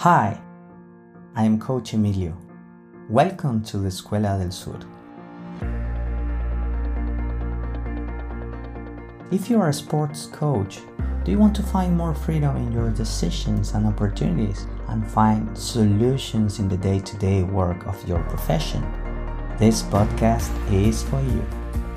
Hi, 0.00 0.40
I 1.36 1.44
am 1.44 1.58
Coach 1.60 1.92
Emilio. 1.92 2.34
Welcome 3.10 3.62
to 3.64 3.76
the 3.76 3.88
Escuela 3.88 4.38
del 4.38 4.50
Sur. 4.50 4.78
If 9.30 9.50
you 9.50 9.60
are 9.60 9.68
a 9.68 9.74
sports 9.74 10.24
coach, 10.24 10.78
do 11.22 11.30
you 11.30 11.38
want 11.38 11.54
to 11.56 11.62
find 11.62 11.94
more 11.94 12.14
freedom 12.14 12.56
in 12.56 12.72
your 12.72 12.88
decisions 12.88 13.74
and 13.74 13.86
opportunities 13.86 14.66
and 14.88 15.06
find 15.06 15.46
solutions 15.54 16.60
in 16.60 16.68
the 16.70 16.78
day 16.78 17.00
to 17.00 17.16
day 17.18 17.42
work 17.42 17.86
of 17.86 18.08
your 18.08 18.20
profession? 18.20 18.80
This 19.58 19.82
podcast 19.82 20.50
is 20.72 21.02
for 21.02 21.20
you. 21.20 21.44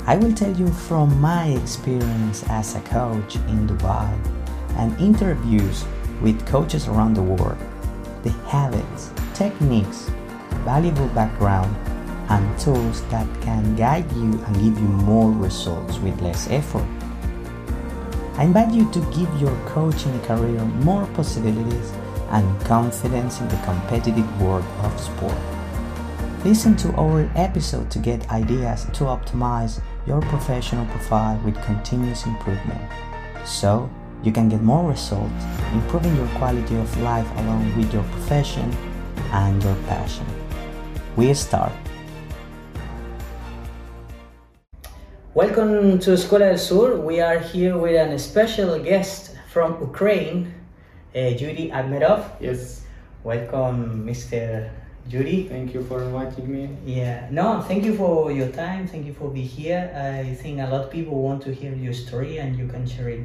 I 0.05 0.17
will 0.17 0.33
tell 0.33 0.53
you 0.57 0.67
from 0.67 1.21
my 1.21 1.45
experience 1.51 2.43
as 2.49 2.75
a 2.75 2.81
coach 2.81 3.37
in 3.47 3.65
Dubai 3.65 4.11
and 4.75 4.91
interviews 4.99 5.85
with 6.21 6.45
coaches 6.45 6.89
around 6.89 7.13
the 7.13 7.23
world, 7.23 7.57
the 8.23 8.31
habits, 8.47 9.11
techniques, 9.33 10.09
valuable 10.65 11.07
background, 11.09 11.75
and 12.29 12.59
tools 12.59 13.03
that 13.09 13.27
can 13.41 13.75
guide 13.75 14.09
you 14.13 14.33
and 14.45 14.55
give 14.55 14.79
you 14.79 14.87
more 14.87 15.31
results 15.31 15.97
with 15.99 16.19
less 16.21 16.49
effort. 16.49 16.85
I 18.35 18.45
invite 18.45 18.73
you 18.73 18.89
to 18.91 18.99
give 19.11 19.29
your 19.39 19.55
coaching 19.67 20.19
career 20.21 20.59
more 20.81 21.05
possibilities 21.13 21.91
and 22.31 22.61
confidence 22.61 23.39
in 23.39 23.47
the 23.49 23.57
competitive 23.57 24.41
world 24.41 24.65
of 24.81 24.99
sport. 24.99 25.37
Listen 26.43 26.75
to 26.77 26.93
our 26.95 27.29
episode 27.35 27.91
to 27.91 27.99
get 27.99 28.29
ideas 28.31 28.85
to 28.93 29.03
optimize 29.05 29.81
your 30.07 30.21
professional 30.21 30.85
profile 30.87 31.39
with 31.45 31.61
continuous 31.63 32.25
improvement 32.25 32.81
so 33.45 33.89
you 34.23 34.31
can 34.31 34.49
get 34.49 34.61
more 34.61 34.89
results, 34.89 35.43
improving 35.73 36.15
your 36.15 36.27
quality 36.39 36.75
of 36.75 36.97
life 37.01 37.27
along 37.39 37.75
with 37.77 37.93
your 37.93 38.03
profession 38.03 38.71
and 39.31 39.61
your 39.63 39.75
passion. 39.87 40.25
We 41.15 41.33
start. 41.33 41.73
Welcome 45.33 45.99
to 45.99 46.11
Escuela 46.11 46.49
del 46.49 46.57
Sur. 46.57 46.97
We 46.97 47.19
are 47.19 47.39
here 47.39 47.77
with 47.77 47.95
a 47.95 48.17
special 48.17 48.79
guest 48.79 49.35
from 49.51 49.79
Ukraine, 49.81 50.53
uh, 51.15 51.19
Yuri 51.19 51.69
Akhmerov. 51.73 52.23
Yes, 52.39 52.83
Welcome, 53.23 54.05
Mr. 54.05 54.69
Yuri. 55.09 55.47
thank 55.47 55.73
you 55.73 55.81
for 55.83 56.03
inviting 56.03 56.51
me. 56.51 56.69
Yeah, 56.85 57.27
no, 57.31 57.61
thank 57.61 57.85
you 57.85 57.95
for 57.95 58.31
your 58.33 58.49
time. 58.49 58.85
Thank 58.85 59.05
you 59.05 59.13
for 59.13 59.29
being 59.29 59.47
here. 59.47 59.89
I 59.95 60.33
think 60.35 60.59
a 60.59 60.67
lot 60.67 60.83
of 60.85 60.91
people 60.91 61.21
want 61.21 61.41
to 61.43 61.53
hear 61.53 61.73
your 61.73 61.93
story 61.93 62.39
and 62.39 62.57
you 62.57 62.67
can 62.67 62.85
share 62.85 63.07
it, 63.07 63.21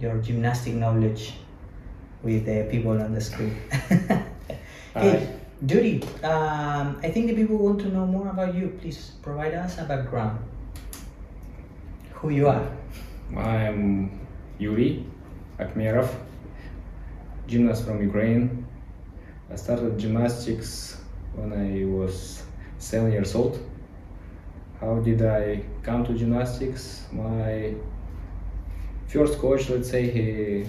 your 0.00 0.18
gymnastic 0.18 0.74
knowledge 0.74 1.34
with 2.22 2.44
the 2.44 2.68
people 2.70 3.00
on 3.00 3.14
the 3.14 3.20
screen. 3.20 3.56
hey, 4.94 5.28
Yuri, 5.66 6.02
um, 6.22 7.00
I 7.02 7.10
think 7.10 7.28
the 7.28 7.34
people 7.34 7.56
want 7.56 7.80
to 7.80 7.88
know 7.88 8.06
more 8.06 8.28
about 8.28 8.54
you. 8.54 8.76
Please 8.80 9.12
provide 9.22 9.54
us 9.54 9.78
a 9.78 9.84
background. 9.84 10.38
Who 12.14 12.30
you 12.30 12.48
are. 12.48 12.66
I'm 13.36 14.26
Yuri 14.58 15.04
Akhmerov, 15.58 16.14
gymnast 17.46 17.84
from 17.84 18.02
Ukraine. 18.02 18.66
I 19.50 19.56
started 19.56 19.98
gymnastics 19.98 21.00
when 21.34 21.52
I 21.52 21.84
was 21.86 22.42
seven 22.78 23.12
years 23.12 23.34
old. 23.34 23.58
How 24.80 24.98
did 25.00 25.22
I 25.22 25.62
come 25.82 26.04
to 26.04 26.12
gymnastics? 26.12 27.06
My 27.12 27.74
first 29.08 29.38
coach, 29.38 29.68
let's 29.70 29.90
say, 29.90 30.10
he 30.10 30.66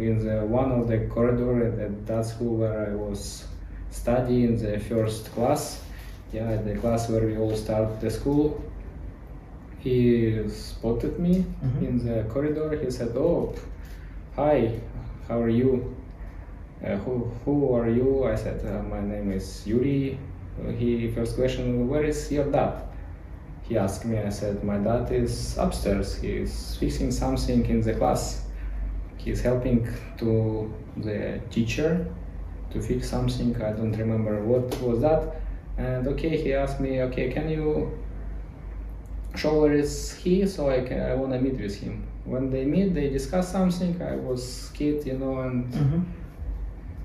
in 0.00 0.18
the 0.24 0.44
one 0.46 0.72
of 0.72 0.88
the 0.88 0.98
corridor 1.06 1.66
at 1.80 2.06
that 2.06 2.26
school 2.26 2.56
where 2.56 2.90
I 2.90 2.94
was 2.94 3.46
studying 3.90 4.56
the 4.58 4.78
first 4.78 5.32
class. 5.34 5.82
Yeah, 6.32 6.56
the 6.56 6.74
class 6.76 7.08
where 7.08 7.24
we 7.24 7.36
all 7.38 7.54
start 7.56 8.00
the 8.00 8.10
school. 8.10 8.60
He 9.78 9.94
spotted 10.48 11.18
me 11.18 11.44
Mhm. 11.62 11.88
in 11.88 11.94
the 12.06 12.24
corridor. 12.28 12.76
He 12.84 12.90
said, 12.90 13.10
"Oh, 13.16 13.54
hi, 14.36 14.72
how 15.28 15.40
are 15.40 15.48
you? 15.62 15.94
Uh, 16.84 16.96
who 17.04 17.12
who 17.44 17.54
are 17.74 17.88
you?" 17.88 18.24
I 18.24 18.36
said, 18.36 18.58
uh, 18.66 18.82
"My 18.94 19.00
name 19.00 19.32
is 19.32 19.66
Yuri." 19.66 20.18
He 20.78 21.08
first 21.14 21.36
question, 21.36 21.88
"Where 21.88 22.04
is 22.04 22.30
your 22.32 22.46
dad?" 22.50 22.74
He 23.68 23.76
asked 23.76 24.04
me. 24.04 24.18
I 24.18 24.30
said, 24.30 24.64
"My 24.64 24.78
dad 24.78 25.12
is 25.12 25.56
upstairs. 25.58 26.16
He's 26.16 26.76
fixing 26.80 27.10
something 27.10 27.64
in 27.66 27.80
the 27.82 27.94
class. 27.94 28.46
He's 29.16 29.40
helping 29.42 29.86
to 30.18 30.72
the 30.96 31.40
teacher 31.50 32.06
to 32.70 32.80
fix 32.80 33.08
something. 33.10 33.50
I 33.62 33.72
don't 33.72 33.96
remember 33.96 34.42
what 34.42 34.80
was 34.80 35.00
that." 35.00 35.22
And 35.76 36.06
okay, 36.08 36.36
he 36.42 36.54
asked 36.54 36.80
me, 36.80 37.02
"Okay, 37.02 37.30
can 37.30 37.48
you 37.48 37.92
show 39.34 39.60
where 39.60 39.72
is 39.72 40.14
he 40.14 40.46
so 40.46 40.70
I 40.70 40.80
can 40.80 41.00
I 41.00 41.14
want 41.14 41.32
to 41.32 41.40
meet 41.40 41.60
with 41.60 41.76
him. 41.76 42.06
When 42.24 42.50
they 42.50 42.64
meet, 42.64 42.94
they 42.94 43.08
discuss 43.08 43.52
something. 43.52 44.00
I 44.02 44.16
was 44.16 44.70
kid, 44.74 45.06
you 45.06 45.18
know, 45.18 45.40
and 45.40 45.72
Mm-hmm. 45.72 46.00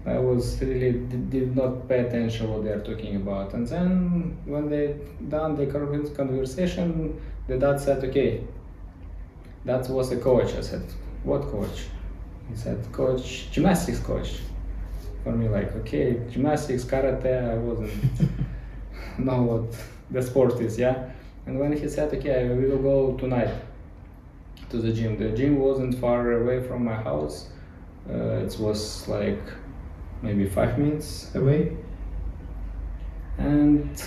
I 0.05 0.17
was 0.19 0.61
really 0.61 0.91
did, 0.91 1.55
not 1.55 1.87
pay 1.87 1.99
attention 1.99 2.51
what 2.51 2.65
they 2.65 2.71
are 2.71 2.81
talking 2.81 3.15
about. 3.15 3.53
And 3.53 3.65
then 3.65 4.37
when 4.45 4.69
they 4.69 4.95
done 5.29 5.55
the 5.55 5.67
con- 5.67 6.13
conversation, 6.13 7.19
the 7.47 7.57
dad 7.57 7.79
said, 7.79 8.03
"Okay, 8.03 8.41
that 9.63 9.87
was 9.89 10.11
a 10.11 10.17
coach." 10.17 10.53
I 10.55 10.61
said, 10.61 10.83
"What 11.23 11.43
coach?" 11.43 11.87
He 12.49 12.55
said, 12.55 12.79
"Coach, 12.91 13.49
gymnastics 13.51 13.99
coach." 13.99 14.41
For 15.23 15.31
me, 15.31 15.47
like, 15.47 15.73
okay, 15.77 16.19
gymnastics, 16.29 16.83
karate. 16.83 17.33
I 17.53 17.57
wasn't 17.57 17.93
know 19.17 19.41
what 19.41 19.65
the 20.11 20.21
sport 20.21 20.59
is, 20.59 20.77
yeah. 20.77 21.11
And 21.45 21.57
when 21.59 21.71
he 21.71 21.87
said, 21.87 22.13
"Okay, 22.13 22.49
we 22.49 22.65
will 22.65 22.83
go 22.91 23.17
tonight 23.17 23.53
to 24.69 24.77
the 24.77 24.91
gym," 24.91 25.17
the 25.17 25.29
gym 25.29 25.59
wasn't 25.59 25.95
far 25.95 26.33
away 26.33 26.61
from 26.61 26.83
my 26.83 26.95
house. 26.95 27.47
Uh, 28.09 28.43
it 28.45 28.57
was 28.59 29.07
like 29.07 29.41
maybe 30.23 30.47
five 30.47 30.79
minutes 30.79 31.35
away. 31.35 31.77
And 33.37 34.01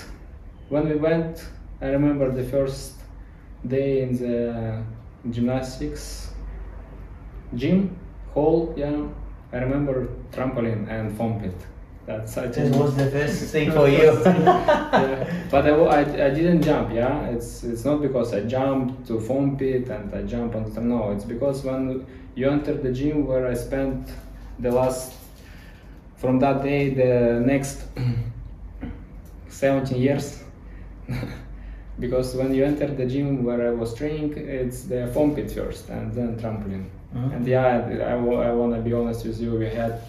when 0.70 0.88
we 0.88 0.96
went, 0.96 1.46
I 1.80 1.88
remember 1.88 2.32
the 2.32 2.44
first 2.44 2.94
day 3.66 4.02
in 4.02 4.16
the 4.16 4.82
gymnastics 5.30 6.32
gym 7.54 7.96
hall. 8.32 8.74
Yeah, 8.76 9.06
I 9.52 9.58
remember 9.58 10.08
trampoline 10.32 10.88
and 10.88 11.16
foam 11.16 11.40
pit. 11.40 11.54
That's 12.06 12.34
such 12.34 12.54
This 12.54 12.74
was 12.74 12.96
the 12.96 13.06
best 13.06 13.50
thing 13.50 13.72
for 13.72 13.88
you. 13.88 13.98
yeah. 14.24 15.46
But 15.50 15.66
I, 15.66 15.70
I, 15.70 16.00
I 16.00 16.30
didn't 16.30 16.62
jump, 16.62 16.92
yeah. 16.94 17.26
It's 17.26 17.64
it's 17.64 17.84
not 17.84 18.00
because 18.00 18.32
I 18.32 18.42
jumped 18.42 19.08
to 19.08 19.20
foam 19.20 19.56
pit 19.56 19.88
and 19.88 20.14
I 20.14 20.22
jump 20.22 20.54
on 20.54 20.72
the 20.72 20.80
no. 20.80 21.10
It's 21.10 21.24
because 21.24 21.64
when 21.64 22.06
you 22.36 22.48
enter 22.48 22.74
the 22.74 22.92
gym 22.92 23.26
where 23.26 23.48
I 23.48 23.54
spent 23.54 24.08
the 24.60 24.70
last 24.70 25.14
from 26.16 26.38
that 26.40 26.62
day 26.62 26.90
the 26.90 27.40
next 27.44 27.84
17 29.48 29.98
years. 30.00 30.42
because 31.98 32.34
when 32.34 32.54
you 32.54 32.64
enter 32.64 32.86
the 32.88 33.06
gym 33.06 33.44
where 33.44 33.68
I 33.68 33.70
was 33.70 33.94
training, 33.94 34.36
it's 34.36 34.82
the 34.84 35.06
foam 35.14 35.34
pit 35.34 35.50
first 35.50 35.88
and 35.88 36.12
then 36.12 36.36
trampoline. 36.38 36.86
Mhm. 37.14 37.36
And 37.36 37.46
yeah, 37.46 38.12
I, 38.12 38.16
wa- 38.16 38.40
I 38.42 38.52
want 38.52 38.74
to 38.74 38.80
be 38.80 38.92
honest 38.92 39.24
with 39.24 39.40
you, 39.40 39.52
we 39.54 39.66
had 39.68 40.00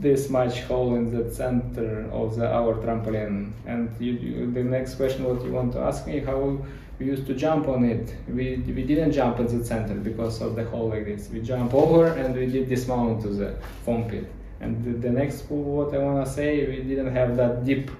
this 0.00 0.28
much 0.30 0.62
hole 0.62 0.94
in 0.96 1.10
the 1.16 1.30
center 1.32 2.08
of 2.12 2.36
the 2.36 2.46
our 2.50 2.74
trampoline. 2.76 3.52
And 3.66 3.90
you, 4.00 4.12
you, 4.12 4.50
the 4.52 4.62
next 4.64 4.94
question, 4.94 5.24
what 5.24 5.44
you 5.44 5.52
want 5.52 5.72
to 5.74 5.80
ask 5.80 6.06
me, 6.06 6.20
how 6.20 6.58
we 6.98 7.06
used 7.06 7.26
to 7.26 7.34
jump 7.34 7.68
on 7.68 7.84
it. 7.84 8.14
We, 8.28 8.56
we 8.66 8.82
didn't 8.84 9.12
jump 9.12 9.40
in 9.40 9.46
the 9.58 9.64
center 9.64 9.94
because 9.94 10.40
of 10.40 10.56
the 10.56 10.64
hole 10.64 10.88
like 10.88 11.04
this. 11.04 11.28
We 11.30 11.40
jump 11.42 11.74
over 11.74 12.06
and 12.08 12.34
we 12.34 12.46
did 12.46 12.68
dismount 12.68 13.22
to 13.22 13.28
the 13.28 13.54
foam 13.84 14.08
pit. 14.08 14.26
And 14.62 14.82
the, 14.84 14.92
the 14.92 15.10
next 15.10 15.50
what 15.50 15.92
I 15.94 15.98
want 15.98 16.24
to 16.24 16.32
say, 16.32 16.66
we 16.66 16.82
didn't 16.82 17.12
have 17.14 17.36
that 17.36 17.64
deep 17.64 17.90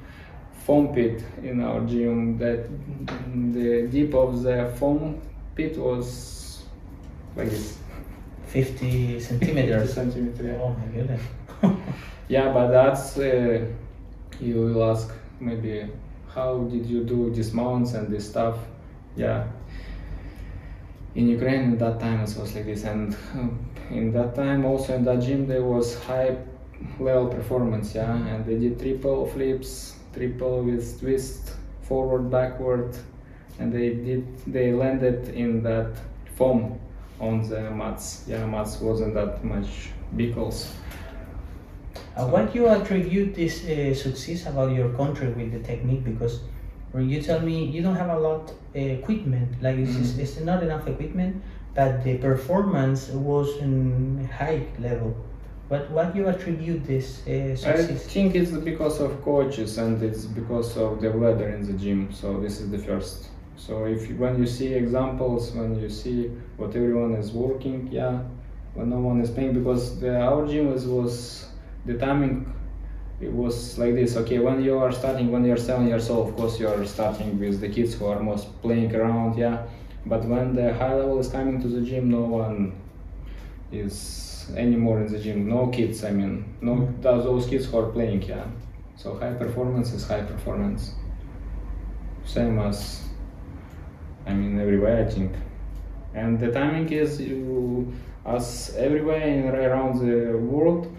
foam 0.65 0.95
pit 0.95 1.23
in 1.43 1.61
our 1.61 1.81
gym. 1.81 2.39
That 2.39 2.69
the 3.53 3.89
deep 3.89 4.15
of 4.15 4.43
the 4.43 4.73
foam 4.79 5.21
pit 5.55 5.77
was 5.77 6.63
like 7.37 7.51
this. 7.51 7.79
50 8.47 9.19
centimeters. 9.29 9.95
centimeter. 9.95 10.45
yeah. 10.45 10.59
Oh 10.63 10.77
my 10.79 10.87
goodness. 10.87 11.23
Yeah, 12.29 12.51
but 12.53 12.69
that's 12.69 13.19
uh, 13.19 13.67
you 14.41 14.55
will 14.55 14.91
ask 14.91 15.13
maybe 15.39 15.87
how 16.35 16.59
did 16.61 16.87
you 16.87 17.05
do 17.05 17.31
dismounts 17.31 17.93
and 17.93 18.09
this 18.11 18.29
stuff? 18.31 18.57
Yeah. 19.17 19.49
In 21.15 21.29
Ukraine 21.29 21.73
at 21.73 21.79
that 21.81 22.01
time 22.01 22.21
it 22.21 22.35
was 22.39 22.55
like 22.55 22.65
this, 22.65 22.85
and 22.85 23.15
um, 23.35 23.71
in 23.91 24.13
that 24.13 24.35
time 24.35 24.65
also 24.65 24.95
in 24.95 25.05
that 25.05 25.21
gym 25.21 25.47
there 25.47 25.63
was 25.63 26.03
high 26.05 26.37
level 26.99 27.29
performance, 27.29 27.95
yeah, 27.95 28.15
and 28.15 28.45
they 28.45 28.59
did 28.59 28.79
triple 28.79 29.27
flips, 29.27 29.97
triple 30.15 30.63
with 30.63 31.01
twist, 31.01 31.55
forward, 31.83 32.31
backward, 32.31 32.97
and 33.59 33.73
they 33.73 33.91
did 33.95 34.25
they 34.47 34.73
landed 34.73 35.29
in 35.35 35.63
that 35.63 35.97
foam 36.37 36.79
on 37.21 37.43
the 37.49 37.71
mats. 37.71 38.25
Yeah, 38.29 38.47
mats 38.47 38.81
wasn't 38.81 39.15
that 39.15 39.45
much 39.45 39.91
big 40.17 40.37
also. 40.39 40.69
Uh, 42.17 42.27
what 42.29 42.55
you 42.55 42.69
attribute 42.69 43.35
this 43.35 43.65
uh, 43.65 43.95
success 43.95 44.47
about 44.47 44.73
your 44.73 44.91
country 44.91 45.29
with 45.29 45.53
the 45.53 45.61
technique? 45.61 46.05
Because 46.05 46.41
when 46.93 47.09
you 47.09 47.23
tell 47.23 47.41
me 47.41 47.65
you 47.65 47.83
don't 47.83 47.97
have 47.97 48.11
a 48.11 48.19
lot 48.19 48.51
uh, 48.51 48.79
equipment, 48.79 49.49
like 49.63 49.77
it's, 49.79 49.93
Mhm. 49.93 50.19
it's 50.19 50.41
not 50.41 50.63
enough 50.63 50.87
equipment, 50.87 51.43
but 51.75 52.05
the 52.05 52.19
performance 52.19 53.09
was 53.11 53.57
in 53.59 54.29
high 54.39 54.67
level. 54.79 55.15
What 55.69 55.91
what 55.91 56.15
you 56.15 56.29
attribute 56.29 56.85
this 56.87 57.23
uh, 57.27 57.57
I 57.71 57.83
think 58.13 58.35
it's 58.35 58.51
because 58.51 59.01
of 59.01 59.23
coaches 59.23 59.79
and 59.79 60.03
it's 60.03 60.25
because 60.27 60.77
of 60.77 61.01
the 61.01 61.11
weather 61.11 61.49
in 61.49 61.67
the 61.67 61.73
gym. 61.73 62.13
So 62.13 62.41
this 62.41 62.61
is 62.61 62.71
the 62.71 62.79
first. 62.79 63.29
So 63.57 63.85
if 63.87 64.11
when 64.19 64.39
you 64.39 64.47
see 64.47 64.75
examples, 64.75 65.53
when 65.53 65.81
you 65.81 65.89
see 65.89 66.29
what 66.57 66.75
everyone 66.75 67.15
is 67.15 67.31
working, 67.33 67.89
yeah, 67.93 68.23
when 68.75 68.91
no 68.91 68.99
one 68.99 69.21
is 69.21 69.31
playing, 69.31 69.55
because 69.55 70.01
the, 70.01 70.21
our 70.21 70.47
gym 70.47 70.73
was, 70.73 70.85
was 70.87 71.47
the 71.87 71.95
timing. 71.95 72.53
It 73.21 73.33
was 73.33 73.79
like 73.79 73.95
this. 73.95 74.17
Okay, 74.17 74.41
when 74.41 74.65
you 74.65 74.79
are 74.79 74.91
starting, 74.91 75.31
when 75.31 75.45
you 75.45 75.53
are 75.53 75.63
seven 75.71 75.87
years 75.87 76.11
old, 76.11 76.31
of 76.31 76.37
course 76.37 76.59
you 76.59 76.67
are 76.67 76.85
starting 76.85 77.39
with 77.39 77.61
the 77.61 77.69
kids 77.69 77.95
who 77.95 78.07
are 78.07 78.21
most 78.21 78.61
playing 78.63 78.95
around, 78.97 79.39
yeah. 79.39 79.63
But 80.07 80.25
when 80.25 80.55
the 80.55 80.75
high 80.75 80.95
level 80.95 81.21
is 81.21 81.29
coming 81.29 81.63
to 81.63 81.69
the 81.69 81.83
gym, 81.83 82.11
no 82.11 82.23
one 82.23 82.73
is 83.71 84.32
anymore 84.51 85.01
in 85.01 85.13
the 85.13 85.19
gym. 85.19 85.49
No 85.49 85.69
kids, 85.69 86.05
I 86.05 86.11
mean, 86.11 86.45
no 86.61 86.93
those 87.01 87.47
kids 87.47 87.67
who 87.67 87.79
are 87.79 87.91
playing, 87.91 88.23
yeah. 88.23 88.45
So 88.97 89.19
high 89.19 89.35
performance 89.35 89.93
is 89.93 90.07
high 90.07 90.23
performance. 90.23 90.95
Same 92.25 92.59
as, 92.59 93.03
I 94.27 94.33
mean, 94.33 94.61
everywhere 94.61 95.07
I 95.07 95.11
think. 95.11 95.33
And 96.15 96.39
the 96.39 96.53
timing 96.53 96.91
is 96.93 97.21
you, 97.21 97.93
as 98.25 98.75
everywhere 98.77 99.23
in, 99.23 99.49
around 99.49 99.99
the 99.99 100.37
world, 100.39 100.95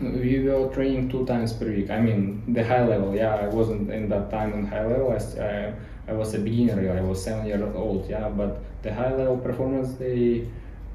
we 0.00 0.40
were 0.40 0.68
training 0.74 1.08
two 1.08 1.24
times 1.26 1.52
per 1.52 1.66
week. 1.66 1.90
I 1.90 2.00
mean, 2.00 2.42
the 2.52 2.64
high 2.64 2.84
level. 2.86 3.14
Yeah, 3.14 3.34
I 3.36 3.48
wasn't 3.48 3.90
in 3.90 4.08
that 4.08 4.30
time 4.30 4.52
in 4.52 4.66
high 4.66 4.86
level. 4.86 5.12
I, 5.12 5.42
I, 5.42 5.74
I 6.08 6.12
was 6.12 6.34
a 6.34 6.38
beginner. 6.38 6.96
I 6.98 7.00
was 7.00 7.22
seven 7.22 7.46
years 7.46 7.62
old. 7.74 8.08
Yeah, 8.10 8.28
but 8.28 8.62
the 8.82 8.92
high 8.92 9.14
level 9.14 9.38
performance 9.38 9.94
they 9.94 10.48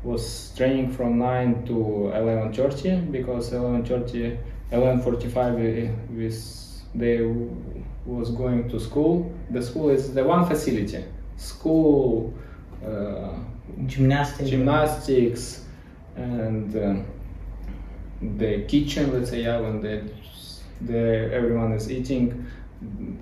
was 0.04 0.54
training 0.56 0.92
from 0.92 1.18
nine 1.20 1.66
to 1.66 2.12
eleven 2.14 2.54
thirty 2.54 2.96
because 2.98 3.52
eleven 3.54 3.84
thirty, 3.86 4.38
eleven 4.72 5.02
forty 5.02 5.28
five 5.28 5.56
with 5.56 6.84
they 6.96 7.22
was 8.06 8.32
going 8.32 8.70
to 8.70 8.80
school. 8.80 9.32
The 9.52 9.62
school 9.62 9.90
is 9.90 10.14
the 10.14 10.24
one 10.24 10.46
facility. 10.46 11.04
School. 11.38 12.34
Uh, 12.86 13.34
Gymnastics. 13.86 14.50
gymnastics 14.50 15.66
and 16.16 16.76
um, 16.78 17.06
the 18.38 18.64
kitchen 18.64 19.14
let's 19.14 19.30
say 19.30 19.44
yeah 19.44 19.60
when 19.60 19.82
the, 19.82 20.10
the 20.82 21.30
everyone 21.34 21.74
is 21.74 21.92
eating 21.92 22.48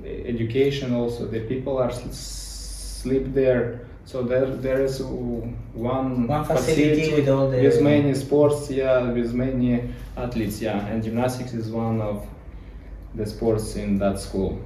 education 0.06 0.94
also 0.94 1.26
the 1.26 1.42
people 1.42 1.78
are 1.78 1.92
sleep 1.92 3.34
there 3.34 3.88
so 4.06 4.22
there 4.24 4.46
there 4.46 4.82
is 4.84 5.02
one 5.02 6.28
One 6.28 6.46
facility 6.46 7.14
with 7.16 7.28
all 7.30 7.50
the- 7.50 7.62
with 7.62 7.82
many 7.82 8.14
sports 8.14 8.70
yeah 8.70 9.12
with 9.12 9.34
many 9.34 9.82
athletes 10.18 10.62
yeah. 10.62 10.88
And 10.90 11.04
gymnastics 11.04 11.54
is 11.54 11.68
one 11.72 12.00
of 12.02 12.18
the 13.16 13.26
sports 13.26 13.76
in 13.76 13.98
that 14.00 14.20
school. 14.20 14.60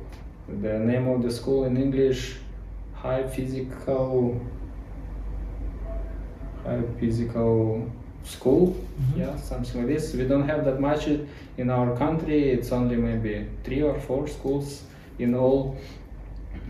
The 0.62 0.80
name 0.80 1.08
of 1.08 1.22
the 1.24 1.32
school 1.32 1.64
in 1.66 1.78
english 1.78 2.22
high 3.04 3.24
physical 3.36 4.40
high 6.66 6.82
physical 7.00 7.88
school 8.24 8.76
Mhm. 8.76 9.18
yeah 9.22 9.36
something 9.38 9.76
like 9.82 9.88
this. 9.94 10.14
We 10.14 10.26
don't 10.28 10.48
have 10.50 10.66
that 10.66 10.80
much 10.80 11.08
in 11.58 11.70
our 11.70 11.96
country. 11.96 12.40
It's 12.56 12.72
only 12.72 12.96
maybe 12.98 13.46
three 13.64 13.82
or 13.82 13.96
four 14.08 14.28
schools 14.28 14.84
in 15.20 15.34
all 15.36 15.76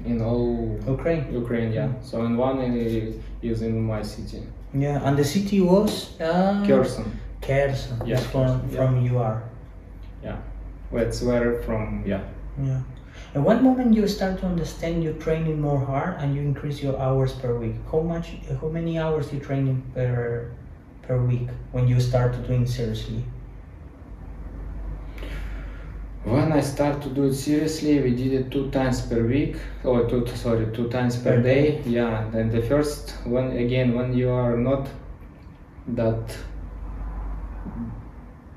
in 0.05 0.21
all 0.21 0.79
Ukraine. 0.87 1.23
ukraine 1.41 1.71
yeah 1.73 1.89
so 2.01 2.25
in 2.25 2.37
one 2.37 2.59
is 3.41 3.61
in 3.61 3.81
my 3.93 4.01
city 4.01 4.41
Yeah, 4.73 5.01
and 5.05 5.17
the 5.17 5.25
city 5.25 5.59
was 5.61 5.91
uh, 6.21 6.63
kherson 6.67 7.07
Kherson. 7.41 7.97
Yeah, 8.05 8.19
from 8.31 8.45
Kherson, 8.45 8.69
yeah. 8.69 8.77
from 8.77 8.91
you 9.07 9.17
are. 9.17 9.39
yeah 10.23 10.37
that's 10.91 11.21
where 11.27 11.61
from 11.65 12.03
yeah 12.05 12.23
Yeah. 12.69 12.81
At 13.35 13.41
what 13.47 13.61
moment 13.63 13.93
you 13.95 14.07
start 14.07 14.39
to 14.41 14.45
understand 14.45 15.03
you're 15.03 15.19
training 15.25 15.57
more 15.61 15.79
hard 15.91 16.13
and 16.19 16.35
you 16.35 16.41
increase 16.41 16.81
your 16.85 16.95
hours 17.05 17.31
per 17.41 17.51
week? 17.63 17.75
How 17.91 18.01
much? 18.01 18.27
How 18.61 18.67
many 18.77 18.93
hours 19.03 19.31
you 19.33 19.39
training 19.39 19.77
per 19.95 20.49
per 21.05 21.17
week 21.31 21.47
when 21.71 21.87
you 21.91 21.99
start 22.09 22.31
doing 22.47 22.65
seriously? 22.65 23.21
When 26.25 26.51
I 26.51 26.59
start 26.59 27.01
to 27.03 27.09
do 27.09 27.23
it 27.23 27.33
seriously, 27.33 28.01
we 28.01 28.13
did 28.13 28.33
it 28.33 28.51
two 28.51 28.69
times 28.71 29.01
per 29.01 29.25
week, 29.25 29.55
or 29.85 30.07
two 30.09 30.27
sorry, 30.35 30.67
two 30.75 30.89
times 30.89 31.15
per 31.15 31.41
day. 31.41 31.81
Yeah. 31.85 32.29
Then 32.31 32.49
the 32.49 32.61
first 32.61 33.15
one 33.25 33.51
again 33.51 33.95
when 33.95 34.13
you 34.13 34.29
are 34.29 34.57
not 34.57 34.89
that 35.87 36.35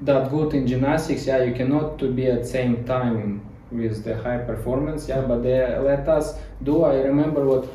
that 0.00 0.30
good 0.30 0.54
in 0.54 0.66
gymnastics, 0.66 1.26
yeah, 1.26 1.44
you 1.44 1.54
cannot 1.54 1.98
to 2.00 2.10
be 2.10 2.26
at 2.26 2.46
same 2.46 2.84
time 2.84 3.48
with 3.70 4.02
the 4.02 4.20
high 4.20 4.38
performance, 4.38 5.08
yeah. 5.08 5.20
But 5.20 5.44
they 5.44 5.78
let 5.78 6.08
us 6.08 6.34
do. 6.64 6.82
I 6.82 6.96
remember 6.96 7.44
what 7.46 7.68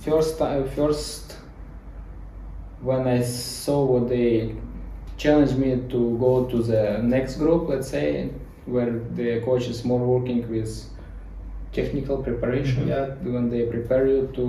first 0.00 0.38
time 0.38 0.66
first 0.70 1.36
when 2.80 3.06
I 3.06 3.22
saw 3.22 3.84
what 3.84 4.08
they 4.08 4.54
challenged 5.18 5.58
me 5.58 5.82
to 5.90 6.16
go 6.18 6.46
to 6.46 6.62
the 6.62 7.00
next 7.02 7.36
group, 7.36 7.68
let's 7.68 7.88
say, 7.88 8.30
where 8.72 8.92
the 9.16 9.40
coach 9.44 9.68
is 9.68 9.84
more 9.84 10.00
working 10.14 10.40
with 10.50 10.70
technical 11.72 12.16
preparation. 12.18 12.84
Mhm. 12.84 12.88
Yeah, 12.88 13.06
when 13.34 13.50
they 13.50 13.62
prepare 13.66 14.06
you 14.06 14.28
to 14.38 14.46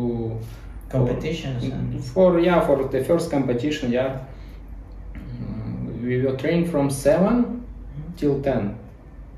Competitions 0.89 1.63
and 1.66 2.04
for 2.04 2.39
yeah 2.39 2.60
for 2.68 2.77
the 2.94 3.04
first 3.04 3.30
competition. 3.31 3.92
Yeah, 3.92 4.12
Mm, 5.16 6.01
we 6.04 6.21
were 6.24 6.36
training 6.36 6.66
from 6.71 6.89
seven 6.89 7.63
till 8.18 8.42
10, 8.42 8.75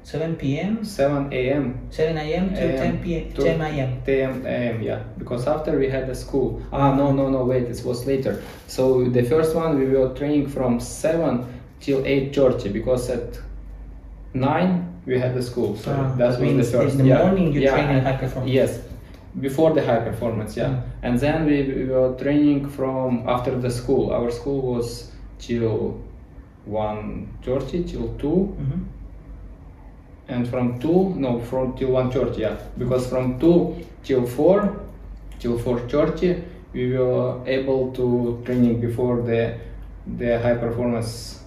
7 0.03 0.35
p.m., 0.35 0.83
7 0.83 1.31
a.m. 1.33 1.75
7 1.89 2.17
a.m. 2.17 2.49
till 2.55 2.77
10 2.77 2.97
p.m. 3.03 3.31
10 3.33 3.61
a.m. 3.61 3.89
10 4.05 4.45
a.m. 4.45 4.81
Yeah, 4.81 4.99
because 5.17 5.45
after 5.47 5.77
we 5.77 5.89
had 5.89 6.07
the 6.07 6.15
school. 6.15 6.61
Ah, 6.71 6.95
no, 6.95 7.11
no, 7.11 7.29
no. 7.29 7.43
Wait, 7.43 7.63
it 7.63 7.81
was 7.85 8.05
later. 8.07 8.41
So 8.67 9.03
the 9.09 9.23
first 9.23 9.55
one 9.55 9.77
we 9.79 9.85
were 9.85 10.09
training 10.15 10.47
from 10.47 10.79
seven 10.79 11.45
till 11.79 12.01
eight 12.05 12.33
thirty 12.35 12.69
because 12.69 13.09
at 13.09 13.39
nine 14.33 14.87
we 15.05 15.19
had 15.19 15.33
the 15.33 15.41
school. 15.41 15.75
So 15.75 15.91
Ah, 15.91 16.15
that 16.17 16.17
that 16.17 16.39
was 16.39 16.71
the 16.71 16.77
first. 16.77 16.93
in 16.95 16.97
the 17.03 17.07
yeah. 17.07 17.23
morning 17.23 17.53
you 17.53 17.61
yeah. 17.61 17.71
train 17.73 17.89
in 17.97 18.03
high 18.03 18.17
performance. 18.17 18.51
Yes, 18.53 18.79
before 19.39 19.73
the 19.73 19.81
high 19.81 19.99
performance. 20.09 20.55
Yeah, 20.57 20.69
Mm. 20.69 20.81
and 21.03 21.19
then 21.19 21.45
we, 21.45 21.63
we 21.63 21.85
were 21.85 22.13
training 22.17 22.69
from 22.69 23.23
after 23.27 23.51
the 23.59 23.69
school. 23.69 24.11
Our 24.11 24.29
school 24.31 24.61
was 24.73 25.11
till 25.39 25.99
one 26.65 27.27
thirty 27.43 27.83
till 27.83 28.07
two 28.19 28.55
Mhm. 28.61 28.81
and 30.27 30.47
from 30.47 30.79
2 30.79 31.15
no 31.17 31.39
from 31.39 31.73
till 31.77 31.89
1.30 31.89 32.37
yeah 32.39 32.55
because 32.77 33.07
from 33.09 33.37
2 33.39 33.75
till 34.03 34.25
4 34.25 34.75
till 35.39 35.57
4.30 35.57 36.41
we 36.73 36.95
were 36.97 37.33
able 37.47 37.91
to 37.91 38.39
training 38.45 38.79
before 38.79 39.21
the 39.23 39.55
the 40.19 40.39
high 40.39 40.55
performance 40.55 41.40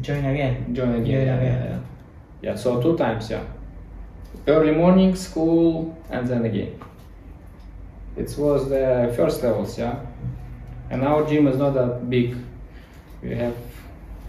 Join 0.00 0.24
again. 0.24 0.74
join 0.74 0.94
again 0.94 1.06
Yeah, 1.06 1.24
yeah, 1.24 1.42
yeah, 1.42 1.42
yeah, 1.42 1.64
yeah. 1.70 1.78
yeah 2.42 2.54
so 2.56 2.80
two 2.80 2.96
times 2.96 3.30
yeah 3.30 3.44
early 4.48 4.72
morning 4.72 5.14
school 5.14 5.96
and 6.10 6.26
then 6.26 6.44
again 6.44 6.72
it 8.16 8.34
was 8.38 8.68
the 8.68 9.12
first 9.16 9.42
levels 9.42 9.78
yeah 9.78 9.96
and 10.90 11.02
our 11.04 11.24
gym 11.28 11.46
is 11.46 11.56
not 11.56 11.70
that 11.74 12.08
big 12.10 12.36
we 13.22 13.34
have 13.34 13.54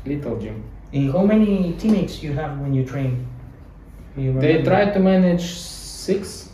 little 0.05 0.37
gym 0.39 0.63
And 0.93 1.11
how 1.11 1.23
many 1.25 1.73
teammates 1.79 2.21
you 2.21 2.33
have 2.33 2.59
when 2.59 2.73
you 2.73 2.83
train? 2.85 3.25
You 4.15 4.39
they 4.39 4.61
try 4.61 4.85
to 4.93 4.99
manage 4.99 5.45
six 6.05 6.49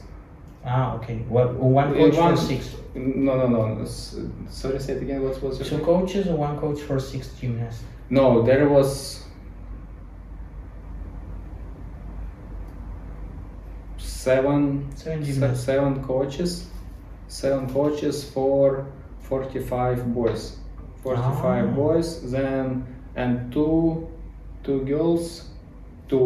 Ah, 0.65 0.95
okay. 0.97 1.17
What 1.27 1.55
one 1.55 1.93
coach 1.93 2.15
one- 2.15 2.35
for 2.35 2.41
six? 2.41 2.75
No, 2.99 3.37
no, 3.37 3.47
no. 3.47 3.81
S- 3.83 4.17
Sorry, 4.49 4.79
say 4.79 4.93
it 4.93 5.01
again. 5.03 5.21
What 5.23 5.41
was 5.41 5.59
your 5.59 5.79
Two 5.79 5.85
coaches 5.85 6.27
or 6.27 6.35
one 6.35 6.57
coach 6.59 6.81
for 6.81 6.99
six 6.99 7.29
gymnasts? 7.39 7.83
No, 8.09 8.41
there 8.41 8.67
was 8.67 9.23
seven, 13.97 14.89
Seven 14.95 15.23
se- 15.25 15.31
gymnasts. 15.33 15.63
seven 15.65 16.03
coaches, 16.03 16.67
seven 17.27 17.69
coaches 17.73 18.23
for 18.23 18.85
forty-five 19.21 20.13
boys, 20.13 20.57
forty-five 21.03 21.65
Ah. 21.69 21.75
boys. 21.75 22.31
Then 22.31 22.85
and 23.15 23.51
two, 23.51 24.07
two 24.63 24.81
girls, 24.85 25.49
two 26.07 26.17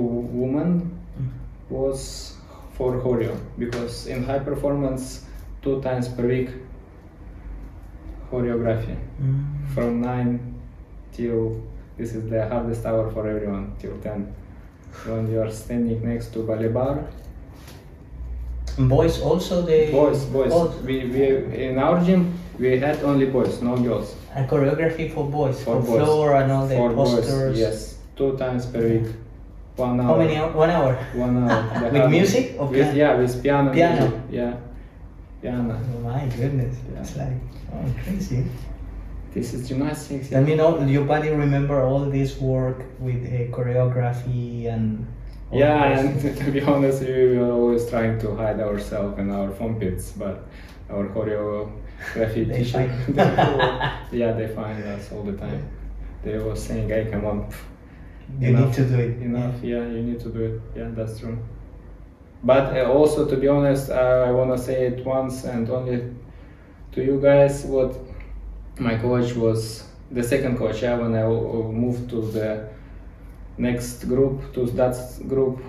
women 0.42 0.92
Mm. 1.20 1.30
was 1.70 2.36
for 2.74 2.94
choreo 3.02 3.36
because 3.58 4.08
in 4.08 4.24
high 4.24 4.40
performance 4.40 5.26
two 5.62 5.82
times 5.82 6.08
per 6.10 6.26
week 6.28 6.50
choreography 8.34 8.96
Mm. 9.22 9.44
from 9.74 10.02
9 10.02 10.40
till 11.16 11.62
This 11.98 12.16
is 12.18 12.24
the 12.30 12.42
hardest 12.50 12.86
hour 12.88 13.06
for 13.14 13.24
everyone 13.30 13.66
till 13.80 13.94
10. 14.02 14.26
When 15.06 15.30
you 15.32 15.40
are 15.46 15.52
standing 15.52 16.00
next 16.04 16.34
to 16.34 16.40
ballet 16.42 16.70
bar, 16.78 16.96
Boys 18.80 19.22
also 19.22 19.62
they 19.62 19.92
boys, 19.92 20.26
boys. 20.26 20.52
all- 20.52 20.74
We, 20.88 20.96
we 21.14 21.24
in 21.68 21.78
our 21.78 22.02
gym 22.06 22.34
we 22.60 22.80
had 22.80 22.98
only 23.04 23.28
boys, 23.28 23.62
no 23.62 23.78
girls. 23.78 24.16
and 24.36 24.50
choreography 24.50 25.06
for 25.14 25.24
boys 25.30 25.62
For 25.64 25.76
for, 25.82 25.86
boys. 25.86 26.02
floor 26.04 26.34
and 26.42 26.52
all 26.52 26.66
the 26.68 26.76
For 26.76 26.90
posters. 26.94 27.30
boys, 27.30 27.60
yes, 27.60 27.76
two 28.18 28.32
times 28.38 28.66
per 28.66 28.82
week, 28.82 29.08
one 29.78 30.00
hour. 30.02 30.08
How 30.10 30.18
many? 30.18 30.36
One 30.64 30.72
hour. 30.78 30.94
One 31.26 31.34
hour. 31.38 31.92
With 31.94 32.10
music 32.10 32.56
or 32.60 32.66
with, 32.68 32.78
piano? 32.78 32.98
Yeah, 32.98 33.14
with 33.22 33.34
piano. 33.44 33.70
Piano. 33.72 34.06
music, 34.10 34.54
Yeah, 35.44 35.52
piano. 35.52 35.80
Oh 35.96 36.00
my 36.00 36.26
goodness, 36.38 36.78
it's 36.96 37.16
like 37.18 37.38
oh 37.74 37.86
crazy. 38.04 38.46
This 39.34 39.54
is 39.54 39.68
gymnastics. 39.68 40.32
I 40.32 40.42
mean, 40.42 40.60
all, 40.60 40.86
your 40.88 41.06
body 41.06 41.30
remember 41.30 41.82
all 41.84 42.06
this 42.06 42.40
work 42.40 42.86
with 43.00 43.26
uh, 43.26 43.50
choreography 43.56 44.68
and. 44.68 45.06
all 45.52 45.60
Yeah, 45.60 46.00
and 46.00 46.38
to 46.38 46.52
be 46.52 46.62
honest, 46.62 47.02
we 47.02 47.38
were 47.38 47.52
always 47.52 47.90
trying 47.90 48.20
to 48.20 48.36
hide 48.36 48.60
ourselves 48.60 49.18
in 49.20 49.32
our 49.32 49.50
foam 49.52 49.80
pits, 49.80 50.12
but 50.12 50.46
our 50.90 51.08
choreography 51.10 52.46
teacher, 52.56 52.86
they- 53.10 54.18
yeah, 54.20 54.32
they 54.34 54.48
find 54.48 54.84
us 54.84 55.12
all 55.12 55.24
the 55.24 55.34
time. 55.34 55.68
They 56.24 56.38
were 56.38 56.56
saying, 56.56 56.88
"Hey, 56.90 57.08
come 57.12 57.26
on, 57.26 57.50
you 58.40 58.50
enough, 58.50 58.66
need 58.68 58.76
to 58.76 58.86
do 58.86 59.00
it. 59.02 59.22
enough. 59.22 59.56
Yeah, 59.64 59.84
you 59.96 60.02
need 60.04 60.20
to 60.22 60.30
do 60.30 60.42
it. 60.50 60.62
Yeah, 60.78 60.90
that's 60.94 61.20
true." 61.20 61.38
But 62.44 62.76
uh, 62.76 62.92
also, 62.92 63.26
to 63.26 63.38
be 63.38 63.48
honest, 63.48 63.90
uh, 63.90 64.26
I 64.28 64.32
wanna 64.32 64.58
say 64.58 64.88
it 64.88 65.06
once 65.06 65.46
and 65.46 65.70
only 65.70 66.14
to 66.92 67.04
you 67.04 67.20
guys. 67.22 67.64
What 67.64 67.96
my 68.78 68.96
coach 68.98 69.34
was 69.36 69.88
the 70.12 70.24
second 70.24 70.58
coach. 70.58 70.82
Yeah, 70.82 70.98
when 70.98 71.16
I 71.16 71.26
moved 71.28 72.10
to 72.10 72.22
the 72.22 72.70
next 73.58 74.06
group 74.06 74.54
to 74.54 74.66
that 74.66 74.96
group 75.28 75.60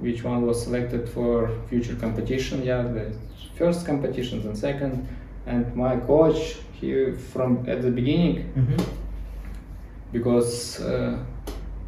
which 0.00 0.22
one 0.22 0.46
was 0.46 0.62
selected 0.62 1.08
for 1.08 1.48
future 1.68 1.94
competition 1.96 2.62
yeah 2.62 2.82
the 2.82 3.10
first 3.56 3.86
competitions 3.86 4.44
and 4.44 4.56
second 4.56 5.08
and 5.46 5.74
my 5.74 5.96
coach 5.96 6.56
he 6.72 7.10
from 7.12 7.64
at 7.66 7.80
the 7.80 7.90
beginning 7.90 8.42
hmm 8.52 8.76
because 10.12 10.80
uh, 10.80 11.18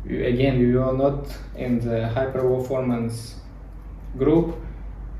again 0.06 0.58
we 0.58 0.74
were 0.74 0.92
not 0.92 1.24
in 1.56 1.78
the 1.78 2.08
high 2.08 2.26
performance 2.26 3.36
group 4.16 4.54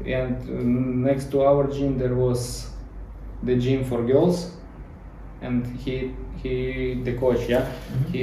and 0.07 0.37
uh, 0.49 1.09
next 1.09 1.31
to 1.33 1.43
our 1.43 1.67
gym 1.67 1.99
there 1.99 2.15
was 2.15 2.71
the 3.43 3.57
gym 3.57 3.85
for 3.85 4.03
girls 4.05 4.53
and 5.43 5.67
he 5.85 6.13
he 6.43 6.55
the 7.05 7.13
coach 7.23 7.49
yeah 7.49 7.67
Mhm. 7.67 8.13
he 8.13 8.23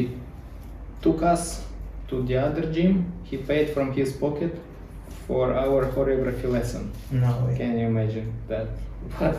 took 1.02 1.22
us 1.24 1.64
to 2.10 2.22
the 2.24 2.38
other 2.38 2.64
gym 2.76 3.06
he 3.24 3.38
paid 3.38 3.70
from 3.70 3.92
his 3.92 4.14
pocket 4.14 4.54
for 5.28 5.54
our 5.54 5.86
choreography 5.96 6.50
lesson 6.58 6.92
No 7.12 7.32
way. 7.46 7.58
can 7.58 7.78
you 7.80 7.88
imagine 7.88 8.28
that 8.48 8.68
but 9.20 9.36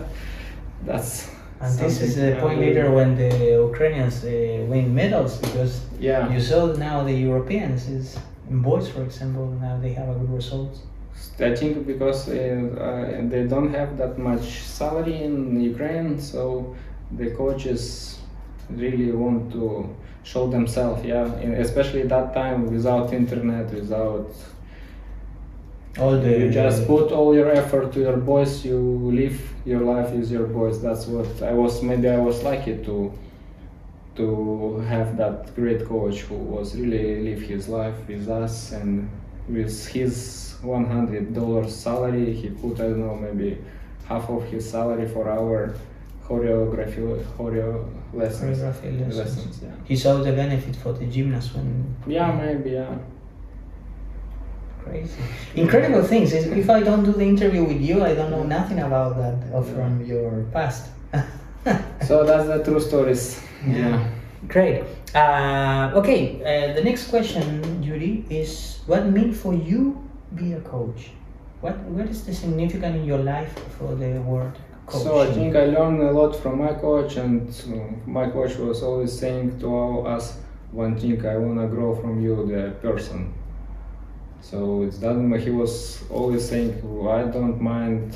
that's 0.84 1.30
And 1.60 1.72
this 1.78 2.02
is 2.02 2.16
the 2.16 2.36
point 2.42 2.58
later 2.60 2.86
when 2.98 3.10
the 3.16 3.30
Ukrainians 3.70 4.16
uh, 4.24 4.30
win 4.70 4.86
medals 4.94 5.32
because 5.44 5.72
yeah 6.08 6.28
you 6.34 6.40
saw 6.50 6.60
now 6.88 6.96
the 7.10 7.16
Europeans 7.30 7.80
is 7.98 8.06
in 8.50 8.60
boys, 8.62 8.86
for 8.94 9.02
example, 9.08 9.46
now 9.66 9.74
they 9.84 9.92
have 9.98 10.08
a 10.08 10.14
good 10.20 10.32
results. 10.40 10.78
I 11.38 11.54
think 11.54 11.86
because 11.86 12.28
uh, 12.28 12.32
uh, 12.32 13.28
they 13.28 13.44
don't 13.46 13.72
have 13.74 13.96
that 13.98 14.18
much 14.18 14.46
salary 14.62 15.22
in 15.22 15.60
Ukraine, 15.60 16.18
so 16.18 16.74
the 17.12 17.30
coaches 17.30 18.18
really 18.70 19.12
want 19.12 19.52
to 19.52 19.94
show 20.24 20.48
themselves. 20.48 21.04
Yeah, 21.04 21.26
and 21.42 21.54
especially 21.54 22.02
that 22.04 22.34
time 22.34 22.70
without 22.70 23.12
internet, 23.12 23.72
without 23.72 24.30
All 25.98 26.20
the 26.20 26.38
you 26.38 26.50
just 26.50 26.86
put 26.86 27.10
all 27.10 27.34
your 27.34 27.50
effort 27.50 27.92
to 27.94 28.00
your 28.00 28.18
boys. 28.18 28.64
You 28.64 28.78
live 29.20 29.38
your 29.64 29.80
life 29.80 30.10
with 30.10 30.30
your 30.30 30.46
boys. 30.46 30.82
That's 30.82 31.06
what 31.06 31.42
I 31.42 31.52
was. 31.52 31.82
Maybe 31.82 32.08
I 32.08 32.18
was 32.18 32.42
lucky 32.42 32.76
to 32.84 33.12
to 34.16 34.78
have 34.88 35.16
that 35.16 35.54
great 35.54 35.86
coach 35.86 36.20
who 36.22 36.36
was 36.36 36.76
really 36.76 37.22
live 37.28 37.40
his 37.42 37.68
life 37.68 37.96
with 38.08 38.28
us 38.28 38.72
and 38.72 39.08
with 39.48 39.86
his 39.88 40.54
one 40.62 40.86
hundred 40.86 41.34
dollars 41.34 41.74
salary 41.74 42.32
he 42.32 42.48
put 42.50 42.80
I 42.80 42.84
don't 42.90 43.00
know 43.00 43.14
maybe 43.14 43.58
half 44.08 44.28
of 44.30 44.44
his 44.44 44.68
salary 44.68 45.08
for 45.08 45.28
our 45.28 45.74
choreography 46.26 47.22
choreo 47.36 47.86
lessons. 48.12 48.58
choreography 48.58 48.98
lessons. 49.00 49.16
lessons 49.16 49.60
yeah. 49.62 49.70
He 49.84 49.96
saw 49.96 50.22
the 50.22 50.32
benefit 50.32 50.74
for 50.76 50.92
the 50.92 51.06
gymnast 51.06 51.54
when 51.54 51.94
yeah, 52.06 52.32
maybe 52.32 52.70
yeah. 52.70 52.98
crazy. 54.82 55.20
Incredible 55.54 56.02
things. 56.02 56.32
Is- 56.32 56.46
If 56.46 56.68
I 56.70 56.82
don't 56.82 57.04
do 57.04 57.12
the 57.12 57.24
interview 57.24 57.64
with 57.64 57.80
you, 57.80 58.04
I 58.04 58.14
don't 58.14 58.30
know 58.30 58.42
nothing 58.44 58.80
about 58.80 59.16
that 59.18 59.36
or 59.52 59.62
from 59.62 60.04
your 60.04 60.44
past. 60.52 60.90
So 62.06 62.24
that's 62.24 62.46
the 62.46 62.62
true 62.62 62.80
stories. 62.80 63.40
Yeah. 63.66 64.06
Great. 64.46 64.84
Uh, 65.14 65.90
okay, 65.96 66.38
uh, 66.42 66.74
the 66.74 66.82
next 66.84 67.08
question, 67.08 67.82
Yuri, 67.96 68.24
is 68.28 68.80
what 68.86 69.06
mean 69.06 69.32
for 69.32 69.54
you 69.54 70.04
be 70.34 70.52
a 70.52 70.60
coach? 70.60 71.10
What 71.60 71.78
what 71.96 72.06
is 72.08 72.24
the 72.26 72.34
significance 72.34 72.96
in 72.96 73.04
your 73.04 73.18
life 73.18 73.52
for 73.78 73.94
the 73.94 74.20
word 74.20 74.52
coach? 74.86 75.02
So 75.02 75.20
I 75.20 75.32
think 75.32 75.56
I 75.56 75.66
learned 75.66 76.02
a 76.02 76.12
lot 76.12 76.36
from 76.36 76.58
my 76.58 76.74
coach, 76.74 77.16
and 77.16 77.48
my 78.06 78.28
coach 78.28 78.56
was 78.56 78.82
always 78.82 79.18
saying 79.18 79.58
to 79.60 79.66
all 79.66 80.06
us 80.06 80.38
one 80.72 80.98
thing: 80.98 81.24
I 81.24 81.36
wanna 81.38 81.66
grow 81.68 81.94
from 81.94 82.20
you, 82.20 82.46
the 82.46 82.72
person. 82.82 83.32
So 84.42 84.82
it's 84.82 84.98
doesn't. 84.98 85.32
He 85.40 85.50
was 85.50 86.04
always 86.10 86.46
saying, 86.48 86.82
"Oh, 86.84 87.08
I 87.08 87.24
don't 87.24 87.60
mind 87.60 88.14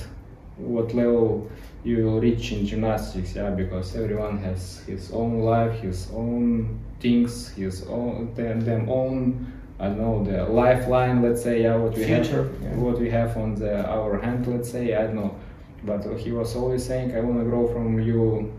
what 0.58 0.94
level 0.94 1.50
you 1.82 2.04
will 2.04 2.20
reach 2.20 2.52
in 2.52 2.66
gymnastics, 2.66 3.34
yeah, 3.34 3.48
because 3.48 3.96
everyone 3.96 4.36
has 4.38 4.80
his 4.84 5.10
own 5.12 5.40
life, 5.40 5.80
his 5.80 6.10
own 6.12 6.78
things, 7.00 7.48
his 7.56 7.86
own 7.88 8.34
them, 8.34 8.60
them 8.60 8.90
own. 8.90 9.59
I 9.80 9.86
don't 9.86 9.98
know 9.98 10.22
the 10.22 10.44
lifeline, 10.44 11.22
let's 11.22 11.42
say, 11.42 11.62
yeah, 11.62 11.74
what 11.74 11.96
we 11.96 12.04
Future, 12.04 12.44
have, 12.44 12.62
yeah. 12.62 12.76
what 12.76 12.98
we 12.98 13.08
have 13.08 13.34
on 13.38 13.54
the 13.54 13.88
our 13.88 14.20
hand, 14.20 14.46
let's 14.46 14.70
say, 14.70 14.94
I 14.94 15.04
don't 15.04 15.14
know. 15.14 15.34
But 15.82 16.04
he 16.18 16.32
was 16.32 16.54
always 16.54 16.84
saying, 16.84 17.16
I 17.16 17.20
want 17.20 17.38
to 17.38 17.44
grow 17.44 17.66
from 17.72 17.98
you, 17.98 18.52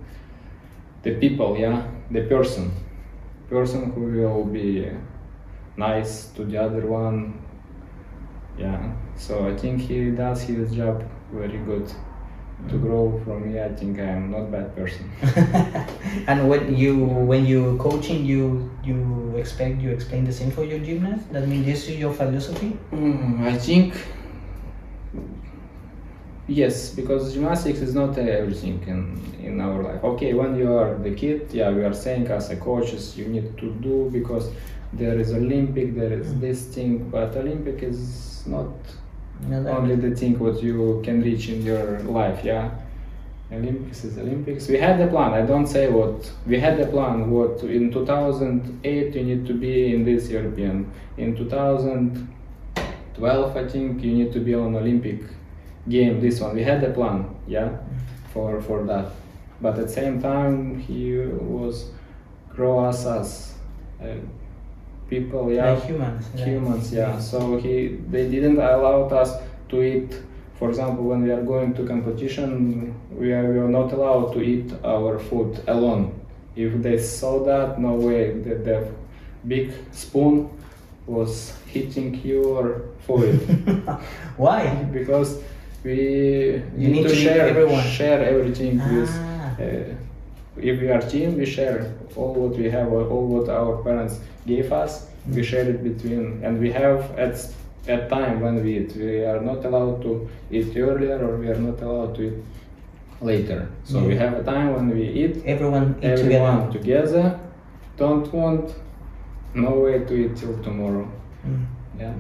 the 1.04 1.14
people, 1.16 1.56
yeah, 1.56 1.86
the 2.10 2.22
person, 2.22 2.72
person 3.50 3.92
who 3.92 4.02
will 4.02 4.46
be 4.46 4.90
nice 5.78 6.30
to 6.30 6.44
the 6.44 6.58
other 6.58 6.88
one, 6.88 7.40
yeah. 8.58 8.92
So 9.16 9.48
I 9.48 9.56
think 9.56 9.82
he 9.82 10.10
does 10.10 10.42
his 10.42 10.74
job 10.74 11.04
very 11.32 11.60
good. 11.60 11.88
To 12.70 12.76
mm. 12.76 12.82
grow 12.82 13.22
from 13.24 13.52
me, 13.52 13.62
I 13.62 13.70
think 13.70 14.00
I 14.00 14.04
am 14.04 14.32
not 14.32 14.52
bad 14.52 14.76
person. 14.76 15.12
and 16.28 16.50
when 16.50 16.76
you 16.76 16.98
when 16.98 17.46
you 17.46 17.78
coaching, 17.78 18.26
you 18.26 18.71
you 18.84 19.36
expect 19.38 19.82
you 19.82 19.90
explain 19.92 20.26
the 20.26 20.34
same 20.34 20.52
for 20.52 20.64
your 20.64 20.80
gymnast. 20.80 21.32
That 21.32 21.48
means 21.48 21.66
this 21.66 21.88
is 21.88 21.98
your 22.00 22.14
philosophy. 22.14 22.78
Mm, 22.92 23.42
I 23.46 23.58
think 23.58 23.94
yes, 26.48 26.92
because 26.94 27.34
gymnastics 27.34 27.80
is 27.80 27.94
not 27.96 28.18
everything 28.18 28.84
in, 28.88 29.46
in 29.46 29.62
our 29.62 29.82
life. 29.84 30.04
Okay, 30.04 30.34
when 30.34 30.58
you 30.58 30.74
are 30.74 30.96
the 30.98 31.12
kid, 31.12 31.50
yeah, 31.52 31.70
we 31.72 31.84
are 31.84 31.94
saying 31.94 32.28
as 32.28 32.50
a 32.50 32.56
coaches 32.58 33.18
you 33.18 33.28
need 33.28 33.58
to 33.58 33.72
do 33.76 34.10
because 34.12 34.52
there 34.94 35.18
is 35.20 35.32
Olympic, 35.34 35.96
there 35.96 36.12
is 36.14 36.36
this 36.40 36.66
thing, 36.66 37.10
but 37.10 37.36
Olympic 37.38 37.82
is 37.84 38.44
not 38.46 38.68
No, 39.48 39.66
only 39.70 39.96
the 39.96 40.16
thing 40.16 40.38
what 40.38 40.62
you 40.62 41.02
can 41.04 41.22
reach 41.22 41.50
in 41.50 41.62
your 41.64 42.00
life. 42.02 42.44
Yeah, 42.44 42.72
Olympics 43.52 44.04
is 44.06 44.18
Olympics. 44.18 44.68
We 44.70 44.78
had 44.78 44.98
the 45.00 45.08
plan. 45.08 45.34
I 45.34 45.42
don't 45.46 45.68
say 45.68 45.90
what 45.90 46.32
we 46.48 46.58
had 46.60 46.78
the 46.78 46.86
plan. 46.88 47.30
What 47.30 47.62
in 47.64 47.92
2008 47.92 49.16
you 49.16 49.24
need 49.24 49.46
to 49.48 49.54
be 49.54 49.94
in 49.94 50.04
this 50.06 50.30
European. 50.30 50.90
In 51.18 51.36
2012 51.36 53.58
I 53.58 53.68
think 53.68 54.02
you 54.04 54.14
need 54.14 54.32
to 54.34 54.40
be 54.40 54.54
on 54.56 54.76
Olympic 54.76 55.20
game. 55.90 56.22
This 56.22 56.40
one 56.40 56.56
we 56.56 56.64
had 56.64 56.80
the 56.82 56.90
plan. 56.92 57.26
Yeah, 57.48 57.70
for 58.34 58.62
for 58.62 58.84
that. 58.86 59.12
But 59.62 59.78
at 59.78 59.88
the 59.88 59.94
same 59.94 60.22
time 60.22 60.80
he 60.80 61.18
was 61.18 61.92
grow 62.50 62.80
us 62.86 63.06
as 63.06 63.54
uh, 64.02 64.16
people. 65.10 65.52
Yeah, 65.52 65.72
Like 65.74 65.84
humans. 65.84 66.26
humans 66.36 66.94
yeah 66.94 67.20
so 67.20 67.58
he 67.58 67.98
they 68.10 68.30
didn't 68.30 68.58
allow 68.60 69.04
us 69.10 69.34
to 69.70 69.82
eat 69.84 70.16
for 70.62 70.70
example 70.70 71.04
when 71.12 71.22
we 71.26 71.32
are 71.38 71.42
going 71.54 71.74
to 71.78 71.82
competition 71.94 72.50
we 73.22 73.28
are, 73.34 73.48
we 73.54 73.58
are 73.66 73.74
not 73.80 73.92
allowed 73.98 74.28
to 74.36 74.40
eat 74.54 74.70
our 74.96 75.18
food 75.28 75.52
alone 75.76 76.04
if 76.56 76.72
they 76.86 76.98
saw 77.00 77.34
that 77.52 77.80
no 77.80 77.94
way 78.08 78.24
that 78.46 78.60
the 78.70 78.78
big 79.54 79.72
spoon 79.92 80.34
was 81.08 81.32
hitting 81.74 82.14
your 82.24 82.84
food 83.08 83.40
Why? 84.38 84.62
because 85.00 85.30
we 85.84 85.98
You 86.82 86.88
need 86.94 87.04
to 87.10 87.14
eat 87.14 87.24
share 87.26 87.48
everyone. 87.54 87.84
share 88.00 88.20
everything 88.34 88.74
with 88.94 89.10
Ah. 89.10 89.64
uh, 89.66 90.70
if 90.70 90.76
we 90.84 90.88
are 90.96 91.02
team, 91.14 91.30
we 91.42 91.46
share 91.58 91.78
all 92.16 92.34
what 92.42 92.54
we 92.62 92.68
have, 92.78 92.90
all 93.14 93.26
what 93.36 93.48
our 93.60 93.74
parents 93.88 94.16
gave 94.46 94.68
us. 94.84 94.92
We 95.36 95.42
share 95.52 95.66
it 95.74 95.80
between, 95.90 96.24
and 96.46 96.54
we 96.64 96.70
have 96.82 97.00
at 97.26 97.36
at 97.88 98.10
time 98.10 98.42
when 98.42 98.64
we 98.64 98.78
eat. 98.80 98.96
We 98.96 99.24
are 99.26 99.42
not 99.42 99.66
allowed 99.66 100.02
to 100.04 100.30
eat 100.52 100.76
earlier, 100.78 101.18
or 101.26 101.38
we 101.38 101.48
are 101.48 101.60
not 101.60 101.82
allowed 101.82 102.16
to 102.16 102.28
eat 102.28 102.44
later. 103.22 103.70
So 103.84 104.04
we 104.04 104.16
have 104.16 104.34
a 104.34 104.44
time 104.44 104.74
when 104.74 104.90
we 104.90 105.04
eat 105.04 105.44
Everyone 105.46 105.96
eat 106.00 106.06
everyone 106.06 106.72
together. 106.72 107.06
together. 107.12 107.40
Don't 107.98 108.32
want 108.34 108.74
no 109.54 109.72
way 109.72 110.00
to 110.00 110.14
eat 110.14 110.36
till 110.38 110.58
tomorrow. 110.64 111.08
Mm. 111.46 111.66
Yeah. 112.00 112.14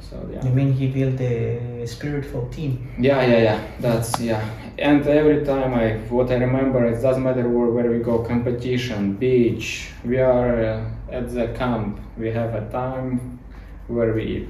So 0.00 0.28
yeah. 0.32 0.44
You 0.44 0.50
mean 0.50 0.72
he 0.72 0.88
built 0.88 1.20
a 1.20 1.86
spiritual 1.86 2.48
team? 2.48 2.88
Yeah, 2.98 3.24
yeah, 3.24 3.38
yeah. 3.38 3.60
That's 3.80 4.20
yeah. 4.20 4.44
And 4.78 5.06
every 5.06 5.44
time 5.44 5.74
I, 5.74 5.98
what 6.08 6.30
I 6.30 6.36
remember, 6.36 6.84
it 6.86 7.00
doesn't 7.00 7.22
matter 7.22 7.48
where, 7.48 7.68
where 7.68 7.90
we 7.90 7.98
go, 7.98 8.18
competition, 8.18 9.14
beach. 9.14 9.90
We 10.04 10.18
are 10.18 10.64
uh, 10.64 10.84
at 11.10 11.32
the 11.32 11.48
camp. 11.48 12.00
We 12.18 12.30
have 12.32 12.54
a 12.54 12.68
time 12.70 13.38
where 13.86 14.12
we 14.12 14.24
eat 14.24 14.48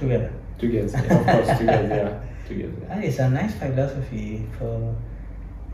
Together. 0.00 0.32
together. 0.58 0.98
of 0.98 1.26
course, 1.26 1.58
together. 1.58 1.88
Yeah, 1.88 2.20
together. 2.48 2.80
That 2.88 3.04
is 3.04 3.18
a 3.18 3.28
nice 3.28 3.54
philosophy 3.54 4.46
for 4.58 4.96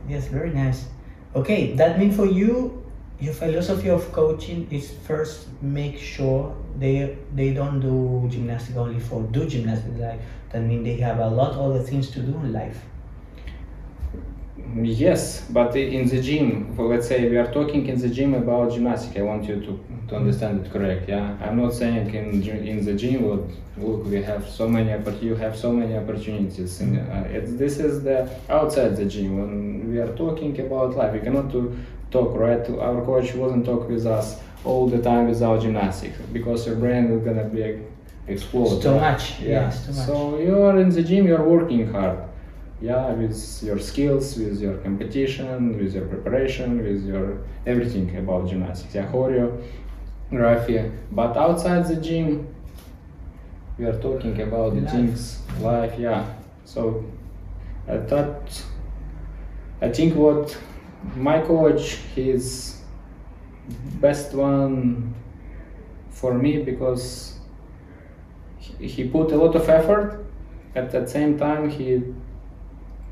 yes, 0.09 0.27
very 0.29 0.51
nice. 0.51 0.87
Okay, 1.35 1.75
that 1.75 1.99
means 1.99 2.17
for 2.17 2.27
you 2.27 2.83
your 3.19 3.33
philosophy 3.33 3.89
of 3.89 4.13
coaching 4.13 4.69
is 4.71 4.93
first 5.07 5.47
make 5.63 5.97
sure 5.99 6.55
they 6.79 7.17
they 7.35 7.55
don't 7.55 7.81
do 7.81 8.29
gymnastics 8.29 8.77
only 8.77 9.01
for 9.01 9.23
do 9.33 9.47
gymnastics 9.49 9.97
like 9.99 10.21
that 10.53 10.61
means 10.61 10.85
they 10.85 10.97
have 10.97 11.19
a 11.19 11.29
lot 11.29 11.53
other 11.57 11.81
things 11.83 12.11
to 12.11 12.21
do 12.21 12.35
in 12.45 12.53
life. 12.53 12.79
Yes, 14.75 15.43
but 15.51 15.75
in 15.77 16.09
the 16.09 16.21
gym, 16.21 16.75
for 16.75 16.87
let's 16.87 17.09
say 17.09 17.29
we 17.29 17.37
are 17.37 17.51
talking 17.53 17.87
in 17.87 17.99
the 17.99 18.09
gym 18.09 18.35
about 18.35 18.73
gymnastics. 18.73 19.17
I 19.17 19.23
want 19.23 19.45
you 19.45 19.61
to, 19.61 19.81
to 20.09 20.17
understand 20.17 20.67
it 20.67 20.73
correct. 20.73 21.09
Yeah, 21.09 21.37
I'm 21.41 21.57
not 21.61 21.73
saying 21.73 22.15
in 22.15 22.43
in 22.43 22.85
the 22.85 22.95
gym. 22.95 23.23
What 23.29 23.45
look, 23.79 24.05
we 24.07 24.23
have 24.23 24.47
so 24.49 24.69
many 24.69 24.91
you 25.23 25.35
have 25.37 25.57
so 25.57 25.73
many 25.73 25.97
opportunities. 25.97 26.81
And 26.81 26.99
uh, 26.99 27.37
it's, 27.37 27.53
this 27.55 27.79
is 27.79 28.03
the 28.03 28.29
outside 28.51 28.97
the 28.97 29.07
gym. 29.07 29.39
When 29.39 29.91
we 29.91 29.99
are 29.99 30.15
talking 30.15 30.59
about 30.61 30.97
life, 30.97 31.13
we 31.15 31.21
cannot 31.21 31.51
to 31.53 31.77
talk 32.11 32.37
right. 32.37 32.69
Our 32.69 33.03
coach 33.05 33.35
wasn't 33.35 33.65
talk 33.65 33.89
with 33.89 34.07
us 34.07 34.41
all 34.65 34.89
the 34.89 35.01
time 35.01 35.29
without 35.29 35.63
gymnastics 35.63 36.19
because 36.33 36.67
your 36.67 36.77
brain 36.77 37.05
is 37.07 37.25
gonna 37.25 37.45
be 37.45 37.81
explode. 38.27 38.73
It's 38.73 38.83
too 38.83 38.95
much. 38.97 39.41
Yeah. 39.41 39.49
Yeah, 39.49 39.71
too 39.71 39.93
much. 39.93 40.07
So 40.07 40.39
you 40.39 40.63
are 40.63 40.79
in 40.79 40.91
the 40.91 41.03
gym. 41.03 41.27
You 41.27 41.37
are 41.37 41.49
working 41.49 41.91
hard 41.93 42.19
yeah 42.81 43.11
with 43.13 43.63
your 43.63 43.79
skills 43.79 44.37
with 44.37 44.61
your 44.61 44.77
competition 44.79 45.79
with 45.79 45.95
your 45.95 46.07
preparation 46.07 46.83
with 46.83 47.05
your 47.07 47.39
everything 47.67 48.15
about 48.19 48.49
gymnastics. 48.49 48.95
Yeah 48.95 49.07
choreography 49.11 50.93
but 51.13 51.37
outside 51.37 51.87
the 51.87 51.97
gym 51.97 52.47
we 53.79 53.85
are 53.87 53.99
talking 54.01 54.41
about 54.43 54.75
the 54.75 54.81
Life. 54.83 54.91
things 54.91 55.41
life 55.61 55.99
yeah. 55.99 56.27
So 56.65 57.05
i 57.89 57.97
thought 57.99 58.63
i 59.81 59.89
think 59.89 60.15
what 60.17 60.57
my 61.15 61.41
coach 61.41 61.99
he's 62.15 62.83
best 64.01 64.35
one 64.35 65.15
for 66.11 66.35
me 66.35 66.63
because 66.63 67.39
he, 68.59 68.89
he 68.89 69.09
put 69.09 69.31
a 69.33 69.37
lot 69.37 69.55
of 69.55 69.69
effort 69.69 70.25
at 70.75 70.91
the 70.91 71.07
same 71.07 71.39
time 71.39 71.69
he 71.71 72.03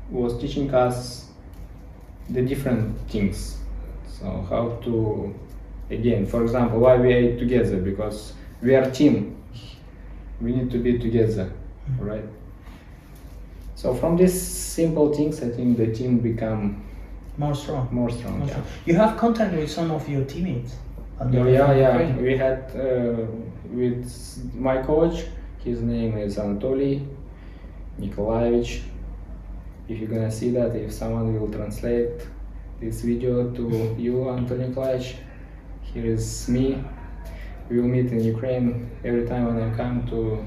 was 0.09 0.39
teaching 0.39 0.73
us 0.73 1.27
the 2.29 2.41
different 2.41 2.97
things 3.09 3.57
so 4.07 4.45
how 4.49 4.69
to 4.83 5.33
again 5.89 6.25
for 6.25 6.41
example 6.43 6.79
why 6.79 6.95
we 6.95 7.13
ate 7.13 7.37
together 7.39 7.77
because 7.77 8.33
we 8.61 8.75
are 8.75 8.89
team 8.91 9.35
we 10.41 10.51
need 10.51 10.69
to 10.71 10.77
be 10.79 10.97
together 10.97 11.51
right 11.99 12.25
so 13.75 13.93
from 13.93 14.15
these 14.17 14.39
simple 14.39 15.13
things 15.13 15.41
i 15.43 15.49
think 15.49 15.77
the 15.77 15.87
team 15.93 16.17
become 16.19 16.81
More 17.37 17.55
strong. 17.55 17.87
more 17.91 18.09
strong 18.09 18.39
More 18.39 18.47
yeah. 18.47 18.53
strong. 18.53 18.65
You 18.85 18.95
have 18.95 19.17
contact 19.17 19.53
with 19.53 19.69
some 19.69 19.91
of 19.91 20.07
your 20.07 20.23
teammates. 20.25 20.75
Oh, 21.19 21.27
yeah, 21.31 21.73
yeah. 21.75 21.97
training. 21.97 22.21
We 22.23 22.37
had 22.37 22.59
uh, 22.75 23.27
with 23.79 24.07
my 24.55 24.77
coach. 24.81 25.25
His 25.65 25.81
name 25.81 26.17
is 26.17 26.37
Anatoly 26.37 27.03
Nikolaevich. 27.99 28.81
If 29.87 29.99
you're 29.99 30.09
gonna 30.09 30.31
see 30.31 30.49
that, 30.51 30.75
if 30.75 30.91
someone 30.91 31.39
will 31.39 31.51
translate 31.51 32.27
this 32.79 33.01
video 33.01 33.51
to 33.51 33.95
you, 33.97 34.13
Anatoly 34.25 34.69
Nikolaevich, 34.69 35.15
here 35.81 36.05
is 36.05 36.47
me. 36.49 36.83
We 37.69 37.79
will 37.79 37.87
meet 37.87 38.11
in 38.11 38.23
Ukraine 38.23 38.89
every 39.03 39.25
time 39.27 39.45
when 39.45 39.57
I 39.61 39.75
come 39.75 40.05
to 40.07 40.45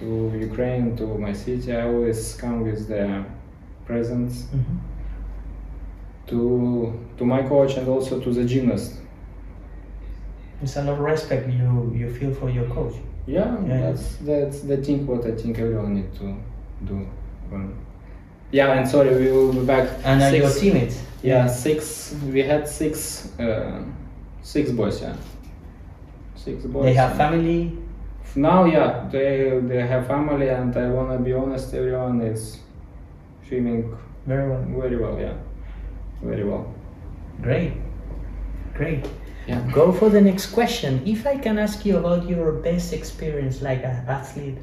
to 0.00 0.06
Ukraine 0.48 0.96
to 0.96 1.06
my 1.18 1.32
city. 1.32 1.72
I 1.72 1.82
always 1.82 2.34
come 2.34 2.62
with 2.62 2.88
the 2.88 3.24
presents 3.86 4.34
Mhm. 4.54 4.78
to 6.26 6.92
to 7.18 7.24
my 7.24 7.42
coach 7.42 7.76
and 7.76 7.86
also 7.88 8.18
to 8.20 8.30
the 8.32 8.44
gymnast. 8.44 8.90
It's 10.62 10.76
a 10.76 10.82
lot 10.82 10.94
of 10.94 11.00
respect 11.00 11.48
you 11.48 11.92
you 12.00 12.08
feel 12.18 12.32
for 12.40 12.48
your 12.50 12.66
coach. 12.76 12.94
Yeah, 13.26 13.56
Yeah. 13.68 13.80
that's 13.84 14.16
that's 14.30 14.58
the 14.70 14.78
thing 14.84 15.06
what 15.06 15.22
I 15.26 15.32
think 15.40 15.58
everyone 15.58 15.92
need 15.94 16.10
to 16.20 16.26
do. 16.90 16.96
Um, 17.52 17.74
yeah, 18.58 18.76
and 18.78 18.84
sorry, 18.94 19.12
we 19.22 19.28
will 19.36 19.52
be 19.52 19.64
back. 19.74 19.86
And 20.04 20.22
are 20.22 20.34
your 20.36 20.48
Six- 20.48 20.60
teammates? 20.60 20.96
Yeah, 21.22 21.46
six. 21.48 22.14
We 22.34 22.40
had 22.52 22.62
six, 22.68 22.96
uh, 23.40 23.82
six 24.42 24.70
boys. 24.70 24.96
Yeah, 25.02 25.16
six 26.36 26.64
boys. 26.72 26.84
They 26.86 26.94
have 26.94 27.12
family. 27.16 27.60
Now, 28.36 28.60
yeah, 28.76 28.90
they 29.14 29.60
they 29.70 29.82
have 29.92 30.02
family, 30.06 30.48
and 30.58 30.70
I 30.76 30.86
wanna 30.96 31.18
be 31.28 31.32
honest, 31.42 31.74
everyone 31.74 32.20
is 32.32 32.42
swimming 33.48 33.82
Very 34.26 34.46
well. 34.50 34.64
very 34.82 34.96
well. 35.02 35.16
Yeah, 35.26 35.36
very 36.30 36.44
well. 36.50 36.64
Great. 37.42 37.72
Great. 38.78 39.02
Yeah. 39.46 39.60
Go 39.72 39.92
for 39.92 40.08
the 40.10 40.20
next 40.20 40.46
question. 40.58 41.00
If 41.14 41.26
I 41.26 41.36
can 41.44 41.58
ask 41.58 41.84
you 41.86 41.94
about 42.02 42.28
your 42.28 42.52
best 42.68 42.92
experience 42.92 43.56
like 43.68 43.82
an 43.84 43.96
athlete, 44.08 44.58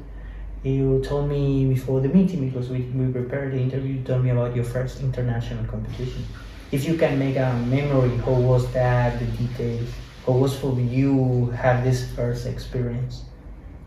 you 0.62 1.02
told 1.04 1.28
me 1.28 1.66
before 1.66 2.00
the 2.00 2.08
meeting 2.08 2.48
because 2.48 2.68
we, 2.68 2.80
we 2.94 3.12
prepared 3.12 3.52
the 3.52 3.58
interview. 3.58 3.94
You 3.94 4.04
told 4.04 4.24
me 4.24 4.30
about 4.30 4.54
your 4.54 4.64
first 4.64 5.00
international 5.00 5.64
competition. 5.64 6.24
If 6.70 6.86
you 6.86 6.96
can 6.96 7.18
make 7.18 7.36
a 7.36 7.52
memory, 7.66 8.16
how 8.18 8.32
was 8.32 8.72
that? 8.72 9.18
The 9.18 9.26
details. 9.26 9.88
How 10.26 10.32
was 10.32 10.56
for 10.56 10.78
you 10.78 11.50
have 11.50 11.84
this 11.84 12.10
first 12.12 12.46
experience? 12.46 13.24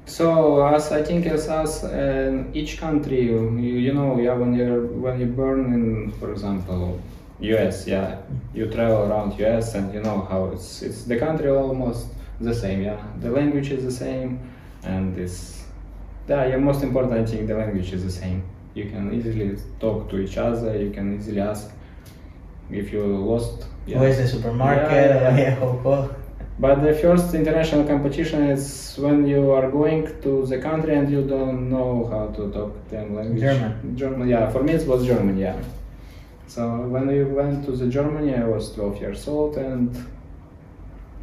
So 0.06 0.64
as 0.68 0.92
I 0.92 1.02
think 1.02 1.26
as 1.26 1.48
us 1.50 1.84
each 2.54 2.78
country, 2.78 3.24
you, 3.24 3.50
you 3.58 3.94
know, 3.94 4.20
yeah, 4.20 4.34
when 4.34 4.54
you're 4.54 4.86
when 4.86 5.20
you 5.20 5.26
born 5.26 5.74
in, 5.74 6.12
for 6.20 6.32
example, 6.32 7.00
U.S., 7.40 7.88
yeah, 7.88 8.22
you 8.54 8.70
travel 8.70 9.12
around 9.12 9.38
U.S. 9.40 9.74
and 9.74 9.92
you 9.94 10.02
know 10.02 10.28
how 10.30 10.46
it's 10.54 10.84
it's 10.84 11.04
the 11.06 11.18
country 11.18 11.50
almost 11.50 12.08
the 12.40 12.54
same, 12.54 12.84
yeah. 12.84 13.02
The 13.22 13.32
language 13.32 13.72
is 13.72 13.84
the 13.84 13.92
same, 13.92 14.40
and 14.84 15.16
this, 15.16 15.65
yeah, 16.28 16.48
yeah. 16.48 16.58
Most 16.58 16.84
important, 16.84 17.30
thing 17.30 17.46
the 17.48 17.56
language 17.56 17.94
is 17.94 18.04
the 18.04 18.12
same. 18.12 18.44
You 18.74 18.86
can 18.86 19.14
easily 19.14 19.58
talk 19.80 20.10
to 20.10 20.20
each 20.20 20.38
other. 20.38 20.78
You 20.78 20.92
can 20.92 21.16
easily 21.18 21.40
ask 21.42 21.72
if 22.70 22.92
you 22.92 23.04
lost. 23.06 23.66
yeah. 23.86 24.00
Where's 24.00 24.18
the 24.18 24.28
supermarket? 24.28 24.92
Yeah, 24.92 25.38
yeah. 25.38 25.84
Yeah, 25.86 26.08
But 26.58 26.82
the 26.84 26.94
first 26.94 27.34
international 27.36 27.84
competition 27.86 28.44
is 28.44 28.96
when 28.98 29.28
you 29.28 29.52
are 29.52 29.70
going 29.70 30.22
to 30.22 30.46
the 30.46 30.58
country 30.58 30.96
and 30.96 31.12
you 31.12 31.22
don't 31.28 31.70
know 31.70 32.08
how 32.10 32.28
to 32.28 32.50
talk 32.52 32.72
them 32.90 33.14
language. 33.16 33.42
German. 33.42 33.98
German, 33.98 34.30
yeah. 34.30 34.50
For 34.50 34.64
me, 34.64 34.74
it 34.74 34.88
was 34.88 35.06
German, 35.06 35.38
yeah. 35.38 35.58
So 36.48 36.62
when 36.94 37.08
we 37.08 37.24
went 37.26 37.66
to 37.66 37.72
the 37.72 37.88
Germany, 37.88 38.36
I 38.36 38.46
was 38.46 38.72
12 38.74 39.02
years 39.02 39.28
old, 39.28 39.58
and 39.58 39.90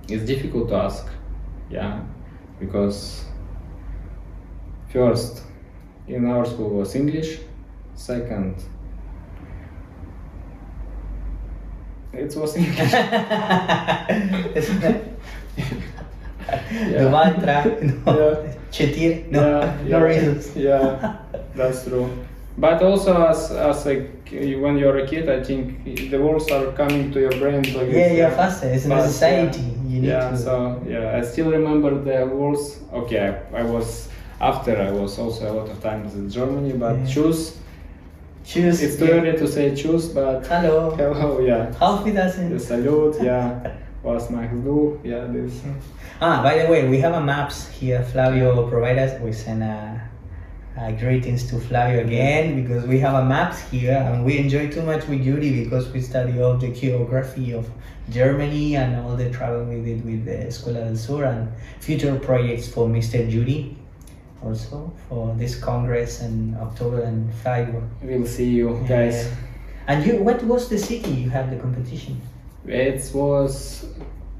it's 0.08 0.24
difficult 0.24 0.68
to 0.68 0.74
ask, 0.74 1.06
yeah, 1.70 2.00
because 2.60 3.24
first 4.92 5.42
in 6.09 6.26
our 6.26 6.44
school 6.44 6.70
was 6.70 6.94
English, 6.94 7.38
second 7.94 8.57
it 12.12 12.37
was 12.37 12.57
English. 12.57 12.92
The 16.70 17.09
mantra, 17.11 17.64
no. 18.07 18.09
Yeah. 18.12 18.52
Chetir, 18.70 19.31
no, 19.31 19.61
yeah, 19.61 19.76
no 19.88 19.98
yeah, 19.98 20.02
reasons. 20.02 20.57
Yeah, 20.57 21.16
that's 21.55 21.85
true. 21.85 22.09
But 22.59 22.83
also, 22.83 23.26
as 23.26 23.50
as 23.50 23.87
a, 23.87 24.00
when 24.61 24.78
you're 24.78 24.98
a 24.98 25.07
kid, 25.07 25.28
I 25.28 25.42
think 25.42 25.85
the 26.11 26.18
words 26.18 26.50
are 26.50 26.72
coming 26.72 27.11
to 27.12 27.20
your 27.20 27.33
brain. 27.33 27.62
Like 27.62 27.90
Yeah, 27.90 28.12
you're 28.12 28.31
faster. 28.31 28.68
It's 28.68 28.87
fast. 28.87 29.20
Yeah. 29.22 29.52
You 29.88 30.00
need 30.00 30.09
yeah, 30.09 30.31
to. 30.31 30.38
so 30.38 30.83
yeah, 30.87 31.16
I 31.16 31.22
still 31.22 31.50
remember 31.50 31.90
the 32.02 32.26
words. 32.26 32.78
Okay, 32.92 33.18
I, 33.52 33.59
I 33.61 33.62
was 33.62 34.09
after 34.42 34.76
I 34.76 34.90
was 34.90 35.18
also 35.18 35.50
a 35.50 35.55
lot 35.55 35.68
of 35.70 35.81
times 35.83 36.14
in 36.14 36.28
Germany, 36.28 36.72
but 36.72 36.98
Yeah. 36.98 37.07
choose 37.07 37.59
Choose. 38.44 38.83
It's 38.83 38.96
too 38.96 39.07
yeah. 39.07 39.12
early 39.12 39.38
to 39.38 39.46
say 39.46 39.72
choose, 39.74 40.09
but 40.09 40.44
Hello. 40.46 40.90
hello, 40.98 41.38
yeah. 41.40 41.72
Auf 41.81 42.05
Wiedersehen. 42.05 42.50
The 42.50 42.59
salute, 42.59 43.16
yeah. 43.22 43.70
Was 44.02 44.31
machst 44.31 44.64
du? 44.64 44.98
Yeah, 45.05 45.26
this. 45.31 45.62
Ah, 46.20 46.42
by 46.42 46.59
the 46.59 46.66
way, 46.68 46.88
we 46.88 46.98
have 46.98 47.14
a 47.14 47.20
maps 47.20 47.68
here. 47.68 48.02
Flavio 48.02 48.68
provide 48.68 48.98
us. 48.98 49.20
We 49.20 49.33
send 49.33 49.62
a, 49.62 50.00
a 50.76 50.90
greetings 50.92 51.48
to 51.50 51.61
Flavio 51.61 52.00
again 52.00 52.61
because 52.61 52.85
we 52.85 52.98
have 52.98 53.14
a 53.14 53.24
maps 53.24 53.61
here, 53.70 53.94
and 53.94 54.24
we 54.24 54.38
enjoy 54.38 54.66
too 54.68 54.83
much 54.83 55.07
with 55.07 55.20
Yuri 55.24 55.62
because 55.62 55.87
we 55.92 56.00
study 56.00 56.42
all 56.42 56.59
the 56.59 56.72
geography 56.74 57.52
of 57.55 57.70
Germany 58.11 58.74
and 58.74 58.96
all 59.07 59.14
the 59.14 59.31
travel 59.31 59.62
we 59.64 59.81
did 59.83 60.05
with 60.05 60.22
uh, 60.26 60.33
the 60.33 60.46
Escuela 60.48 60.83
del 60.83 60.96
Sur 60.96 61.22
and 61.24 61.48
future 61.78 62.18
projects 62.18 62.66
for 62.66 62.88
Mr. 62.88 63.22
Yuri. 63.31 63.76
Also 64.44 64.92
for 65.09 65.35
this 65.37 65.55
congress 65.55 66.20
in 66.20 66.57
October 66.61 67.02
and 67.02 67.33
Friday. 67.42 67.81
We'll 68.02 68.26
see 68.26 68.50
you 68.50 68.85
guys. 68.88 69.31
And 69.87 70.05
you, 70.07 70.22
what 70.22 70.42
was 70.44 70.68
the 70.68 70.78
city 70.78 71.11
you 71.11 71.31
had 71.31 71.50
the 71.50 71.57
competition? 71.57 72.20
It 72.66 73.11
was 73.14 73.85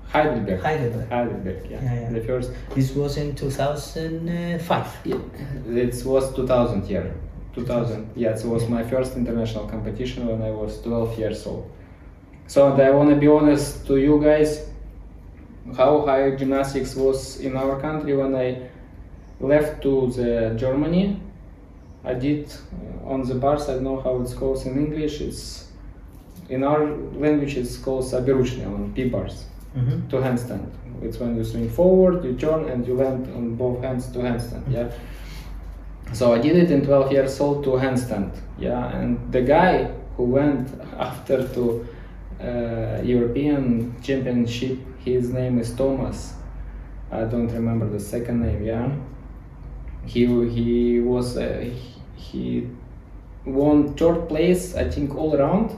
Heidelberg. 0.09 0.61
Heidelberg. 0.61 1.09
Heidelberg, 1.09 1.71
yeah. 1.71 1.83
Yeah, 1.83 2.01
yeah. 2.01 2.11
The 2.11 2.21
first. 2.21 2.53
This 2.75 2.93
was 2.95 3.17
in 3.17 3.35
2005. 3.35 4.99
Yeah, 5.05 5.17
it 5.67 6.05
was 6.05 6.35
2000 6.35 6.87
year. 6.88 7.15
2000. 7.55 8.11
Yeah, 8.15 8.31
it 8.31 8.45
was 8.45 8.69
my 8.69 8.83
first 8.83 9.17
international 9.17 9.67
competition 9.67 10.27
when 10.27 10.43
I 10.43 10.51
was 10.51 10.81
12 10.83 11.19
years 11.19 11.47
old. 11.47 11.71
So 12.47 12.71
and 12.73 12.81
I 12.83 12.91
want 12.91 13.11
to 13.11 13.17
be 13.17 13.29
honest 13.29 13.87
to 13.87 13.97
you 13.97 14.21
guys, 14.23 14.69
how 15.77 16.05
high 16.07 16.31
gymnastics 16.37 16.95
was 16.95 17.41
in 17.41 17.57
our 17.57 17.81
country 17.81 18.17
when 18.17 18.35
I 18.35 18.69
left 19.42 19.83
to 19.83 20.11
the 20.12 20.55
Germany. 20.57 21.20
I 22.05 22.14
did 22.14 22.52
uh, 22.52 23.11
on 23.12 23.22
the 23.22 23.35
bars. 23.35 23.68
I 23.68 23.74
don't 23.74 23.85
know 23.85 24.00
how 24.00 24.20
it's 24.22 24.35
called 24.35 24.64
in 24.66 24.78
English. 24.78 25.20
It's 25.20 25.68
in 26.48 26.64
our 26.64 26.85
language. 27.14 27.57
It's 27.57 27.76
called 27.76 28.05
sabirushnia 28.05 28.66
on 28.66 28.92
P 28.94 29.09
bars. 29.09 29.46
Mm-hmm. 29.76 30.09
to 30.09 30.16
handstand. 30.16 30.70
It's 31.00 31.18
when 31.18 31.35
you 31.35 31.42
swing 31.44 31.70
forward, 31.70 32.22
you 32.26 32.35
turn, 32.35 32.68
and 32.68 32.87
you 32.87 32.94
land 32.94 33.26
on 33.35 33.55
both 33.55 33.83
hands 33.83 34.07
to 34.09 34.18
handstand. 34.18 34.70
Yeah. 34.70 34.92
So 36.12 36.35
I 36.35 36.38
did 36.40 36.57
it 36.57 36.70
in 36.70 36.85
12 36.85 37.11
years 37.11 37.40
old 37.40 37.64
to 37.64 37.70
handstand. 37.70 38.37
Yeah, 38.59 38.94
and 38.94 39.33
the 39.33 39.40
guy 39.40 39.85
who 40.18 40.24
went 40.24 40.68
after 40.98 41.48
to 41.55 41.88
uh, 42.38 43.00
European 43.02 43.98
Championship, 44.02 44.78
his 44.98 45.31
name 45.31 45.59
is 45.59 45.74
Thomas. 45.74 46.35
I 47.11 47.24
don't 47.24 47.48
remember 47.48 47.88
the 47.88 48.00
second 48.00 48.42
name. 48.42 48.62
Yeah. 48.62 48.94
He 50.07 50.27
he 50.49 51.01
was 51.01 51.37
uh, 51.37 51.65
he 52.17 52.69
won 53.47 53.95
third 53.95 54.29
place, 54.29 54.75
I 54.75 54.88
think, 54.88 55.15
all 55.17 55.35
around. 55.37 55.71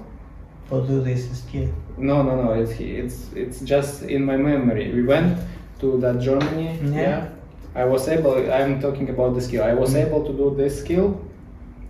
For 0.66 0.80
do 0.86 1.00
this 1.02 1.30
skill. 1.38 1.68
No, 1.98 2.22
no, 2.22 2.42
no. 2.42 2.52
It's 2.54 2.80
it's 2.80 3.32
it's 3.34 3.60
just 3.60 4.02
in 4.02 4.24
my 4.24 4.36
memory. 4.36 4.92
We 4.94 5.02
went 5.02 5.38
to 5.80 5.98
that 6.00 6.20
Germany. 6.20 6.78
Yeah. 6.82 7.00
Yeah. 7.00 7.28
I 7.76 7.84
was 7.84 8.08
able. 8.08 8.34
I'm 8.52 8.80
talking 8.80 9.08
about 9.10 9.34
the 9.34 9.40
skill. 9.40 9.62
I 9.62 9.74
was 9.74 9.94
Mhm. 9.94 10.06
able 10.06 10.24
to 10.24 10.32
do 10.32 10.54
this 10.56 10.80
skill. 10.80 11.20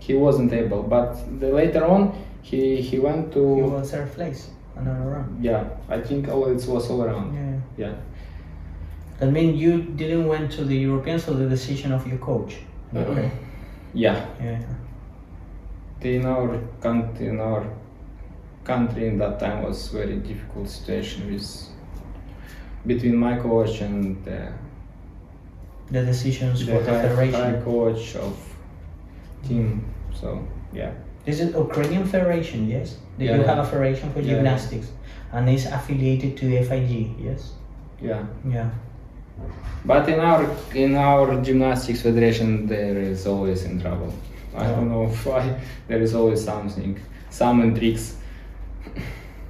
He 0.00 0.14
wasn't 0.14 0.52
able, 0.52 0.82
but 0.82 1.16
the, 1.40 1.48
later 1.50 1.84
on 1.84 2.12
he 2.42 2.80
he 2.80 2.98
went 2.98 3.32
to. 3.32 3.40
You 3.40 3.66
was 3.70 3.90
third 3.90 4.10
place, 4.12 4.48
another 4.76 5.08
round. 5.10 5.44
Yeah, 5.44 5.64
I 5.88 6.00
think 6.00 6.28
all 6.28 6.46
it 6.46 6.66
was 6.68 6.90
all 6.90 7.02
around. 7.02 7.32
Yeah. 7.34 7.86
Yeah. 7.86 7.94
That 9.18 9.30
means 9.32 9.60
you 9.60 9.82
didn't 9.82 10.26
went 10.26 10.50
to 10.52 10.64
the 10.64 10.76
Europeans 10.76 11.24
for 11.24 11.32
the 11.32 11.48
decision 11.48 11.92
of 11.92 12.06
your 12.06 12.18
coach. 12.18 12.56
Mm-hmm. 12.92 13.10
Okay. 13.10 13.30
Yeah. 13.94 14.26
Yeah. 14.42 14.60
In 16.00 16.26
our 16.26 16.58
country, 16.80 17.28
in 17.28 17.40
our 17.40 17.64
country 18.64 19.06
in 19.08 19.18
that 19.18 19.38
time 19.40 19.62
was 19.62 19.88
very 19.88 20.16
difficult 20.16 20.68
situation 20.68 21.32
with 21.32 21.46
between 22.86 23.16
my 23.16 23.36
coach 23.38 23.80
and 23.80 24.22
the 24.24 24.40
The 25.90 26.02
decisions 26.04 26.66
the 26.66 26.72
for 26.72 26.78
the 26.80 26.92
federation. 26.92 27.62
coach 27.62 28.16
of 28.16 28.34
team. 29.46 29.84
So 30.12 30.28
yeah, 30.72 30.92
This 31.24 31.40
is 31.40 31.54
Ukrainian 31.54 32.04
Federation, 32.04 32.68
yes? 32.68 32.96
Do 33.18 33.24
Yeah, 33.24 33.36
you 33.36 33.40
yeah. 33.42 33.48
have 33.54 33.58
a 33.64 33.68
federation 33.72 34.10
for 34.12 34.20
yeah. 34.20 34.34
gymnastics? 34.34 34.88
And 35.32 35.48
it's 35.48 35.66
affiliated 35.66 36.36
to 36.40 36.44
the 36.52 36.58
FIG, 36.68 36.90
yes? 37.28 37.52
yeah. 38.00 38.22
Yeah. 38.56 38.70
But 39.84 40.08
in 40.08 40.20
our 40.20 40.46
in 40.74 40.94
our 40.96 41.40
gymnastics 41.42 42.00
federation, 42.02 42.66
there 42.66 42.98
is 42.98 43.26
always 43.26 43.64
in 43.64 43.80
trouble. 43.80 44.12
I 44.56 44.66
don't 44.68 44.88
know 44.88 45.06
why. 45.24 45.60
There 45.88 46.00
is 46.00 46.14
always 46.14 46.42
something, 46.44 46.98
some 47.30 47.60
intrigues. 47.62 48.16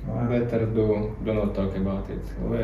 Wow. 0.07 0.27
Better 0.29 0.67
do 0.67 1.15
do 1.25 1.33
not 1.35 1.55
talk 1.55 1.75
about 1.77 2.11
it. 2.11 2.23
We, 2.51 2.59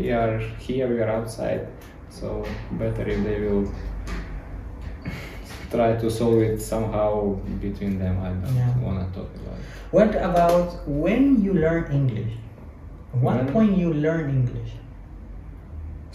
we 0.00 0.10
are 0.12 0.38
here, 0.58 0.86
we 0.88 1.00
are 1.00 1.08
outside, 1.08 1.66
so 2.10 2.44
better 2.72 3.08
if 3.08 3.24
they 3.24 3.40
will 3.40 3.72
try 5.70 5.96
to 5.96 6.10
solve 6.10 6.40
it 6.42 6.60
somehow 6.60 7.34
between 7.60 7.98
them. 7.98 8.20
I 8.20 8.28
don't 8.30 8.56
Yeah. 8.56 8.76
want 8.78 8.98
to 9.00 9.20
talk 9.20 9.30
about 9.34 9.58
it. 9.58 9.64
What 9.90 10.14
about 10.14 10.86
when 10.88 11.42
you 11.42 11.52
learn 11.54 11.90
English? 11.92 12.32
At 13.14 13.20
what 13.20 13.36
When? 13.36 13.52
point 13.52 13.76
you 13.78 13.92
learn 13.92 14.30
English? 14.30 14.72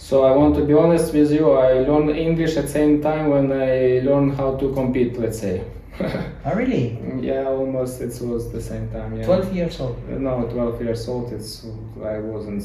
So 0.04 0.24
I 0.26 0.36
want 0.36 0.54
to 0.56 0.64
be 0.66 0.74
honest 0.74 1.14
with 1.14 1.32
you. 1.32 1.52
I 1.52 1.78
learned 1.88 2.10
English 2.10 2.58
at 2.58 2.64
the 2.64 2.70
same 2.70 3.00
time 3.00 3.30
when 3.30 3.50
I 3.50 4.00
learned 4.04 4.34
how 4.34 4.54
to 4.56 4.70
compete. 4.74 5.18
Let's 5.18 5.38
say. 5.38 5.64
Oh, 6.44 6.54
really? 6.54 6.98
Mm, 7.00 7.24
yeah, 7.24 7.46
almost 7.46 8.02
it 8.02 8.14
was 8.20 8.52
the 8.52 8.60
same 8.60 8.90
time. 8.90 9.16
Yeah. 9.16 9.24
12 9.24 9.54
years 9.54 9.80
old. 9.80 9.96
No, 10.10 10.46
12 10.52 10.82
years 10.82 11.08
old. 11.08 11.32
It's 11.32 11.66
I 12.04 12.18
wasn't 12.18 12.62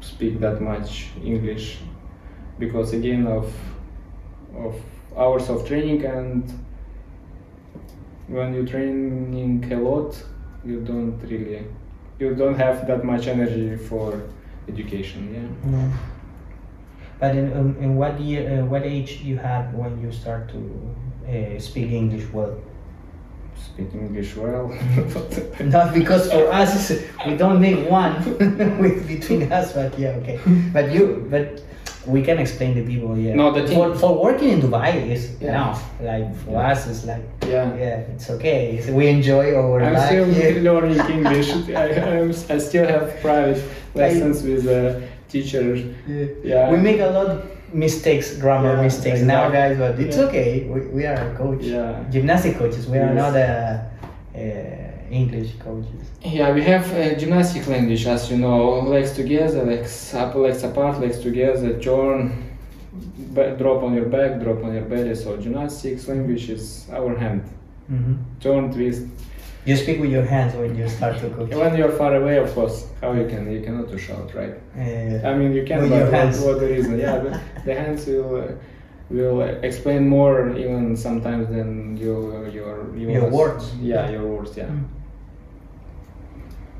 speak 0.00 0.38
that 0.40 0.60
much 0.60 1.12
English 1.24 1.78
because 2.58 2.92
again 2.92 3.26
of 3.26 3.50
of 4.54 4.74
hours 5.16 5.48
of 5.48 5.66
training 5.66 6.04
and 6.04 6.42
when 8.28 8.52
you 8.52 8.66
training 8.66 9.72
a 9.72 9.76
lot, 9.76 10.22
you 10.62 10.80
don't 10.82 11.18
really 11.22 11.64
you 12.18 12.34
don't 12.34 12.58
have 12.58 12.86
that 12.86 13.02
much 13.02 13.28
energy 13.28 13.76
for 13.76 14.20
education. 14.68 15.22
Yeah. 15.32 15.70
No. 15.70 15.90
But 17.18 17.34
in, 17.34 17.50
in, 17.52 17.76
in 17.80 17.96
what 17.96 18.20
year, 18.20 18.60
uh, 18.60 18.64
what 18.66 18.82
age 18.82 19.20
you 19.22 19.36
had 19.38 19.72
when 19.76 20.00
you 20.02 20.12
start 20.12 20.50
to 20.50 20.60
uh, 21.28 21.58
speak 21.58 21.90
English 21.92 22.30
well? 22.32 22.58
Speak 23.58 23.88
English 23.94 24.36
well. 24.36 24.68
Not 25.60 25.94
because 25.94 26.30
for 26.30 26.52
us 26.52 26.92
we 27.26 27.36
don't 27.36 27.60
need 27.60 27.88
one 27.88 28.14
between 29.08 29.50
us, 29.50 29.72
but 29.72 29.98
yeah, 29.98 30.10
okay. 30.20 30.38
But 30.74 30.92
you, 30.92 31.26
but 31.30 31.62
we 32.06 32.22
can 32.22 32.38
explain 32.38 32.74
to 32.76 32.84
people. 32.84 33.16
Yeah. 33.16 33.34
No, 33.34 33.50
the 33.50 33.66
thing- 33.66 33.76
for, 33.76 33.94
for 33.98 34.22
working 34.22 34.50
in 34.50 34.60
Dubai 34.60 35.08
is 35.10 35.36
Yeah. 35.40 35.48
enough. 35.48 35.82
Like 36.00 36.36
for 36.44 36.52
Yeah. 36.52 36.70
us, 36.72 36.86
it's 36.86 37.04
like 37.06 37.24
yeah. 37.48 37.74
yeah, 37.76 38.12
it's 38.12 38.28
okay. 38.30 38.76
It's- 38.76 38.90
we 38.90 39.08
enjoy 39.08 39.54
our 39.56 39.80
I'm 39.80 39.94
life. 39.94 40.06
still 40.06 40.28
yeah. 40.30 40.60
learning 40.70 41.00
English. 41.10 41.48
I, 41.82 41.86
I'm, 41.96 42.30
I 42.50 42.58
still 42.58 42.86
have 42.86 43.18
private 43.22 43.62
lessons 43.94 44.42
with 44.42 44.66
a 44.68 45.02
teacher. 45.36 45.62
Yeah. 46.08 46.26
Yeah. 46.50 46.70
We 46.72 46.76
make 46.88 47.00
a 47.00 47.10
lot 47.18 47.26
of 47.34 47.38
mistakes, 47.72 48.26
grammar 48.42 48.74
Yeah, 48.76 48.82
mistakes 48.88 49.20
now, 49.20 49.44
guys, 49.50 49.76
but 49.82 49.92
it's 50.04 50.16
Yeah. 50.16 50.26
okay. 50.28 50.50
We, 50.72 50.80
we 50.96 51.02
are 51.10 51.20
a 51.30 51.34
coach. 51.36 51.62
Yeah. 51.62 52.04
Gymnastic 52.14 52.54
coaches. 52.60 52.84
We 52.92 52.98
are 52.98 53.14
not 53.22 53.32
a, 53.36 53.48
uh 54.34 54.86
English 55.22 55.50
coaches. 55.66 56.02
Yeah, 56.36 56.52
we 56.52 56.62
have 56.72 56.86
uh, 56.92 57.14
gymnastic 57.20 57.64
language, 57.68 58.04
as 58.06 58.28
you 58.30 58.38
know, 58.38 58.80
legs 58.94 59.12
together, 59.12 59.62
legs 59.64 60.12
up, 60.14 60.34
legs 60.34 60.64
apart, 60.64 60.94
legs 61.00 61.18
together, 61.20 61.78
turn, 61.78 62.18
drop 63.60 63.82
on 63.86 63.94
your 63.94 64.06
back, 64.16 64.40
drop 64.42 64.64
on 64.64 64.74
your 64.74 64.82
belly. 64.92 65.14
So 65.14 65.36
gymnastics 65.36 66.08
language 66.08 66.50
is 66.50 66.88
our 66.98 67.14
hand. 67.24 67.42
hmm 67.88 68.14
Turn, 68.40 68.72
twist. 68.72 69.02
You 69.66 69.74
speak 69.76 69.98
with 70.00 70.12
your 70.12 70.24
hands 70.24 70.54
when 70.54 70.76
you 70.78 70.88
start 70.88 71.18
to 71.20 71.28
cook. 71.30 71.50
When 71.52 71.76
you're 71.76 71.90
far 72.02 72.14
away, 72.14 72.36
of 72.38 72.50
course, 72.54 72.86
how 73.00 73.12
you 73.12 73.26
can 73.26 73.50
you 73.50 73.60
cannot 73.66 73.88
shout, 73.98 74.28
right? 74.40 74.54
Uh, 74.78 75.28
I 75.28 75.34
mean, 75.38 75.52
you 75.52 75.64
can, 75.64 75.80
With 75.82 75.90
but 75.90 75.96
your 75.96 76.04
what, 76.06 76.14
hands. 76.14 76.40
what 76.40 76.60
the 76.60 76.66
reason? 76.68 76.98
Yeah, 76.98 77.18
the, 77.18 77.30
the 77.66 77.74
hands 77.74 78.06
will 78.06 78.36
uh, 78.36 78.52
will 79.10 79.40
explain 79.68 80.08
more 80.08 80.56
even 80.56 80.96
sometimes 80.96 81.48
than 81.48 81.96
your 81.96 82.46
your 82.48 82.96
Your 82.96 83.28
words. 83.28 83.64
Yeah, 83.80 84.08
your 84.10 84.26
words. 84.34 84.56
Yeah. 84.56 84.66
Mm. 84.70 84.84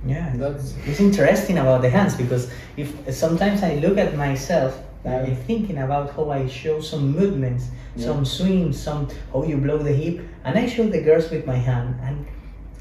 Yeah, 0.06 0.32
That's- 0.36 0.74
it's 0.86 1.00
interesting 1.00 1.58
about 1.58 1.82
the 1.82 1.90
hands 1.90 2.14
because 2.14 2.48
if 2.76 2.88
sometimes 3.12 3.62
I 3.62 3.74
look 3.84 3.98
at 3.98 4.16
myself, 4.16 4.72
Yeah. 5.04 5.22
I'm 5.22 5.36
thinking 5.48 5.78
about 5.78 6.06
how 6.16 6.30
I 6.30 6.46
show 6.62 6.80
some 6.80 7.04
movements, 7.20 7.64
Yeah. 7.96 8.06
some 8.08 8.24
swings, 8.24 8.74
some 8.86 9.00
how 9.32 9.42
you 9.50 9.56
blow 9.56 9.78
the 9.78 9.92
hip, 10.02 10.16
and 10.44 10.52
I 10.62 10.66
show 10.74 10.84
the 10.96 11.00
girls 11.08 11.30
with 11.30 11.44
my 11.46 11.58
hand, 11.70 11.88
and 12.06 12.16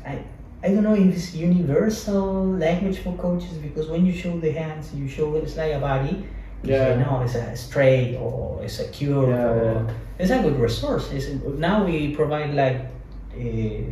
I 0.06 0.24
I 0.64 0.70
don't 0.70 0.84
know 0.84 0.96
if 0.96 1.14
it's 1.16 1.36
universal 1.36 2.46
language 2.58 3.00
for 3.00 3.16
coaches 3.18 3.58
because 3.58 3.88
when 3.88 4.06
you 4.06 4.14
show 4.14 4.40
the 4.40 4.52
hands, 4.52 4.94
you 4.96 5.08
show 5.08 5.36
it's 5.36 5.56
like 5.58 5.74
a 5.74 5.80
body. 5.80 6.26
You 6.64 6.70
say, 6.72 6.90
Yeah. 6.98 7.04
no, 7.04 7.22
it's 7.22 7.36
a 7.36 7.56
straight 7.56 8.16
or 8.16 8.64
it's 8.64 8.80
a 8.80 8.86
curve. 8.86 9.30
Yeah, 9.30 9.50
or, 9.50 9.74
yeah. 9.88 9.94
It's 10.18 10.32
a 10.32 10.40
good 10.42 10.58
resource. 10.60 11.12
It's, 11.12 11.28
now 11.68 11.86
we 11.86 12.16
provide 12.16 12.56
like 12.56 12.78
uh, 13.36 13.84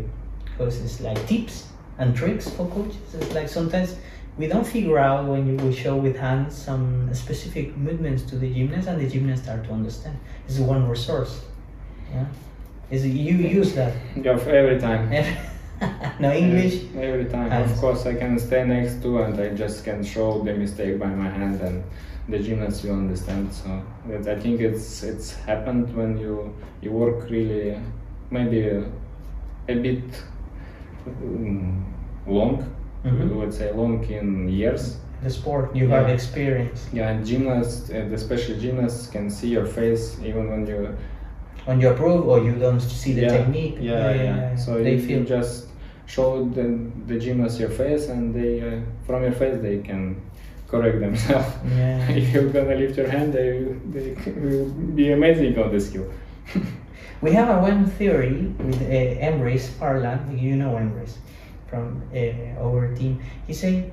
because 0.45 0.82
it's 0.84 0.99
like 1.02 1.19
tips 1.28 1.67
and 1.99 2.15
tricks 2.15 2.49
for 2.49 2.65
coaches. 2.67 3.13
It's 3.13 3.34
like 3.34 3.49
sometimes 3.49 3.97
we 4.38 4.47
don't 4.47 4.65
figure 4.65 4.97
out 4.97 5.26
when 5.26 5.41
you 5.47 5.56
we 5.65 5.76
show 5.76 5.95
with 5.95 6.15
hands 6.17 6.56
some 6.56 7.13
specific 7.13 7.78
movements 7.78 8.23
to 8.30 8.36
the 8.38 8.52
gymnast 8.52 8.88
and 8.88 8.99
the 8.99 9.08
gymnast 9.08 9.43
start 9.43 9.63
to 9.65 9.71
understand. 9.71 10.17
It's 10.47 10.58
one 10.58 10.88
resource. 10.89 11.41
Yeah. 12.12 12.26
Is 12.89 13.06
you 13.06 13.36
use 13.60 13.73
that? 13.76 13.93
Yeah, 14.15 14.39
every 14.47 14.80
time. 14.80 15.12
no 16.19 16.32
English. 16.32 16.84
Every 16.96 17.26
time. 17.26 17.50
Hands. 17.50 17.72
Of 17.72 17.78
course, 17.80 18.06
I 18.06 18.15
can 18.15 18.39
stay 18.39 18.65
next 18.65 19.02
to 19.04 19.24
and 19.24 19.39
I 19.39 19.50
just 19.50 19.84
can 19.84 20.04
show 20.04 20.41
the 20.43 20.54
mistake 20.54 21.00
by 21.00 21.08
my 21.08 21.30
hand 21.30 21.62
and 21.62 21.84
the 22.30 22.39
gymnast 22.39 22.84
will 22.84 22.93
understand. 22.93 23.54
So 23.54 23.82
I 24.10 24.36
think 24.39 24.62
it's 24.62 25.04
it's 25.04 25.34
happened 25.34 25.96
when 25.96 26.17
you 26.17 26.56
you 26.82 26.91
work 26.91 27.30
really 27.30 27.80
maybe 28.32 28.67
a, 28.67 28.84
a 29.67 29.76
bit 29.76 30.04
um, 31.08 31.86
long 32.28 32.74
mm-hmm. 33.06 33.38
would 33.38 33.54
say 33.54 33.72
long 33.72 34.04
in 34.06 34.50
years 34.50 34.98
the 35.24 35.30
sport 35.30 35.76
you 35.76 35.88
yeah. 35.88 36.00
have 36.00 36.10
experience 36.10 36.88
yeah 36.91 37.10
and 37.10 37.26
gymnasts 37.26 37.89
and 37.89 38.13
especially 38.13 38.60
gymnasts 38.60 39.08
can 39.08 39.30
see 39.30 39.50
your 39.50 39.65
face 39.65 40.17
even 40.19 40.50
when 40.50 40.65
you 40.67 40.96
when 41.65 41.80
you 41.80 41.89
approve 41.89 42.28
or 42.28 42.39
you 42.39 42.54
don't 42.54 42.82
see 42.82 43.13
the 43.13 43.22
yeah. 43.22 43.38
technique 43.38 43.76
yeah, 43.80 44.12
yeah, 44.12 44.24
yeah. 44.24 44.56
so 44.56 44.84
they 44.84 45.00
feel 45.00 45.19
you 45.19 45.26
just 45.26 45.67
show 46.05 46.45
the, 46.49 46.91
the 47.07 47.19
gymnast 47.19 47.59
your 47.59 47.69
face 47.69 48.07
and 48.09 48.33
they 48.33 48.61
uh, 48.61 48.81
from 49.05 49.23
your 49.23 49.31
face 49.31 49.61
they 49.61 49.79
can 49.79 50.21
correct 50.67 50.99
themselves 50.99 51.47
yeah. 51.75 52.09
if 52.09 52.29
you're 52.33 52.49
gonna 52.49 52.75
lift 52.75 52.97
your 52.97 53.09
hand 53.09 53.33
they, 53.33 53.63
they 53.91 54.31
will 54.31 54.69
be 54.69 55.11
amazing 55.11 55.57
on 55.59 55.71
the 55.71 55.79
skill 55.79 56.11
we 57.21 57.31
have 57.31 57.49
a 57.49 57.61
one 57.61 57.85
theory 57.85 58.53
with 58.59 58.81
uh, 58.81 59.29
Emrys 59.29 59.67
Farland 59.79 60.39
you 60.39 60.55
know 60.55 60.71
Emrys 60.75 61.15
from 61.73 62.03
uh, 62.13 62.61
our 62.61 62.93
team. 62.93 63.19
He 63.47 63.53
said 63.53 63.91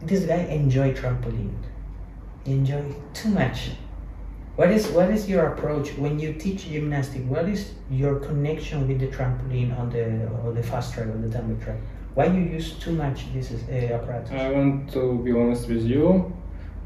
this 0.00 0.24
guy 0.24 0.40
enjoy 0.48 0.94
trampoline. 0.94 1.52
He 2.44 2.52
enjoy 2.52 2.82
too 3.12 3.28
much. 3.28 3.72
What 4.56 4.70
is 4.70 4.86
what 4.88 5.10
is 5.10 5.28
your 5.28 5.46
approach 5.46 5.88
when 5.98 6.20
you 6.20 6.32
teach 6.34 6.68
gymnastics? 6.68 7.24
What 7.24 7.48
is 7.48 7.72
your 7.90 8.20
connection 8.20 8.86
with 8.86 9.00
the 9.00 9.08
trampoline 9.08 9.76
on 9.78 9.90
the 9.90 10.28
on 10.46 10.54
the 10.54 10.62
fast 10.62 10.94
track 10.94 11.08
or 11.08 11.18
the 11.18 11.28
tumble 11.28 11.56
track? 11.64 11.78
Why 12.14 12.26
you 12.26 12.42
use 12.42 12.74
too 12.78 12.92
much 12.92 13.32
this 13.34 13.50
is, 13.50 13.68
uh, 13.68 13.94
apparatus? 13.94 14.30
I 14.30 14.52
want 14.52 14.92
to 14.92 15.18
be 15.24 15.32
honest 15.32 15.68
with 15.68 15.82
you 15.82 16.32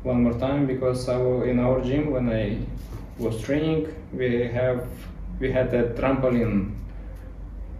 one 0.02 0.22
more 0.22 0.38
time 0.38 0.66
because 0.66 1.09
our, 1.09 1.46
in 1.46 1.59
our 1.59 1.83
gym 1.83 2.11
when 2.11 2.31
I 2.31 2.59
was 3.18 3.42
training 3.42 3.94
we 4.12 4.48
have 4.48 4.87
we 5.38 5.52
had 5.52 5.74
a 5.74 5.92
trampoline 5.94 6.74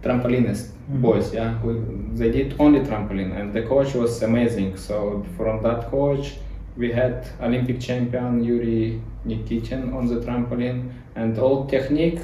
trampolinist 0.03 0.65
mm-hmm. 0.67 1.01
boys 1.01 1.33
yeah 1.33 1.53
who, 1.59 1.71
they 2.13 2.29
did 2.29 2.55
only 2.59 2.81
trampoline 2.81 3.31
and 3.39 3.53
the 3.53 3.63
coach 3.63 3.93
was 3.95 4.21
amazing 4.21 4.77
so 4.77 5.25
from 5.35 5.63
that 5.63 5.89
coach 5.89 6.35
we 6.79 6.91
had 6.99 7.27
olympic 7.47 7.79
champion 7.87 8.43
yuri 8.43 9.01
nikitin 9.25 9.93
on 9.97 10.07
the 10.11 10.19
trampoline 10.25 10.79
and 11.15 11.37
all 11.37 11.65
technique 11.75 12.21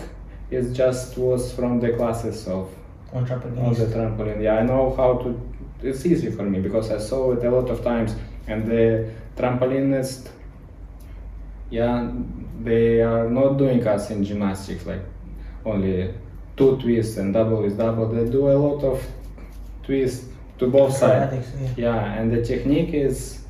is 0.52 0.76
just 0.82 1.18
was 1.18 1.52
from 1.58 1.80
the 1.80 1.92
classes 1.98 2.48
of 2.48 2.70
on 3.14 3.26
trampoline 3.30 3.68
on 3.68 3.74
the 3.82 3.88
trampoline 3.96 4.42
yeah 4.42 4.62
i 4.62 4.64
know 4.72 4.84
how 5.00 5.10
to 5.24 5.30
it's 5.84 6.06
easy 6.06 6.32
for 6.32 6.44
me 6.44 6.60
because 6.68 6.92
i 6.98 7.00
saw 7.10 7.22
it 7.34 7.44
a 7.44 7.52
lot 7.58 7.70
of 7.70 7.84
times 7.84 8.16
and 8.48 8.66
the 8.66 8.86
trampolinist 9.38 10.30
yeah 11.70 12.12
they 12.64 13.02
are 13.02 13.30
not 13.30 13.58
doing 13.64 13.86
us 13.96 14.10
in 14.12 14.24
gymnastics 14.24 14.86
like 14.86 15.04
only 15.66 16.14
two 16.58 16.78
twists 16.78 17.18
and 17.18 17.34
double 17.34 17.64
is 17.66 17.74
double. 17.74 18.08
They 18.08 18.30
do 18.30 18.50
a 18.50 18.58
lot 18.58 18.84
of 18.84 19.06
twists 19.84 20.28
to 20.60 20.68
both 20.68 20.96
sides. 20.96 21.48
Yeah. 21.60 21.70
yeah. 21.78 22.14
and 22.14 22.32
the 22.32 22.44
technique 22.44 22.94
is, 22.94 23.42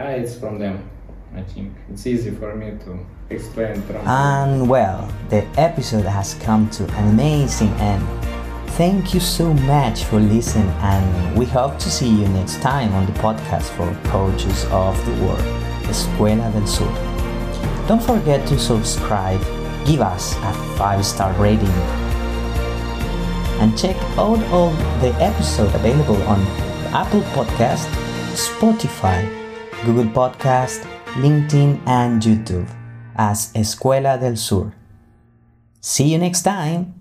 ah, 0.00 0.08
it's 0.08 0.36
from 0.36 0.58
them. 0.58 0.88
I 1.34 1.42
think 1.42 1.72
it's 1.90 2.06
easy 2.06 2.30
for 2.30 2.54
me 2.56 2.72
to 2.84 2.98
explain. 3.30 3.82
And 4.06 4.68
well, 4.68 5.08
the 5.28 5.44
episode 5.56 6.04
has 6.04 6.34
come 6.34 6.68
to 6.70 6.84
an 6.94 7.08
amazing 7.08 7.72
end. 7.74 8.04
Thank 8.70 9.14
you 9.14 9.20
so 9.20 9.52
much 9.52 10.04
for 10.04 10.18
listening, 10.18 10.68
and 10.80 11.36
we 11.38 11.44
hope 11.44 11.78
to 11.78 11.90
see 11.90 12.08
you 12.08 12.26
next 12.28 12.60
time 12.62 12.92
on 12.94 13.06
the 13.06 13.12
podcast 13.12 13.68
for 13.76 13.94
coaches 14.10 14.64
of 14.70 14.96
the 15.06 15.12
world, 15.24 15.44
Escuela 15.84 16.50
del 16.52 16.66
Sur. 16.66 16.90
Don't 17.86 18.02
forget 18.02 18.46
to 18.48 18.58
subscribe, 18.58 19.40
give 19.84 20.00
us 20.00 20.34
a 20.36 20.52
five 20.76 21.04
star 21.04 21.32
rating 21.34 21.74
and 23.60 23.76
check 23.76 23.96
out 24.16 24.42
all 24.50 24.70
the 25.00 25.12
episodes 25.20 25.74
available 25.74 26.20
on 26.22 26.40
Apple 26.94 27.20
Podcast, 27.36 27.86
Spotify, 28.32 29.39
Google 29.84 30.12
Podcast, 30.12 30.84
LinkedIn, 31.16 31.80
and 31.86 32.22
YouTube 32.22 32.68
as 33.16 33.52
Escuela 33.54 34.18
del 34.20 34.36
Sur. 34.36 34.72
See 35.80 36.12
you 36.12 36.18
next 36.18 36.42
time. 36.42 36.99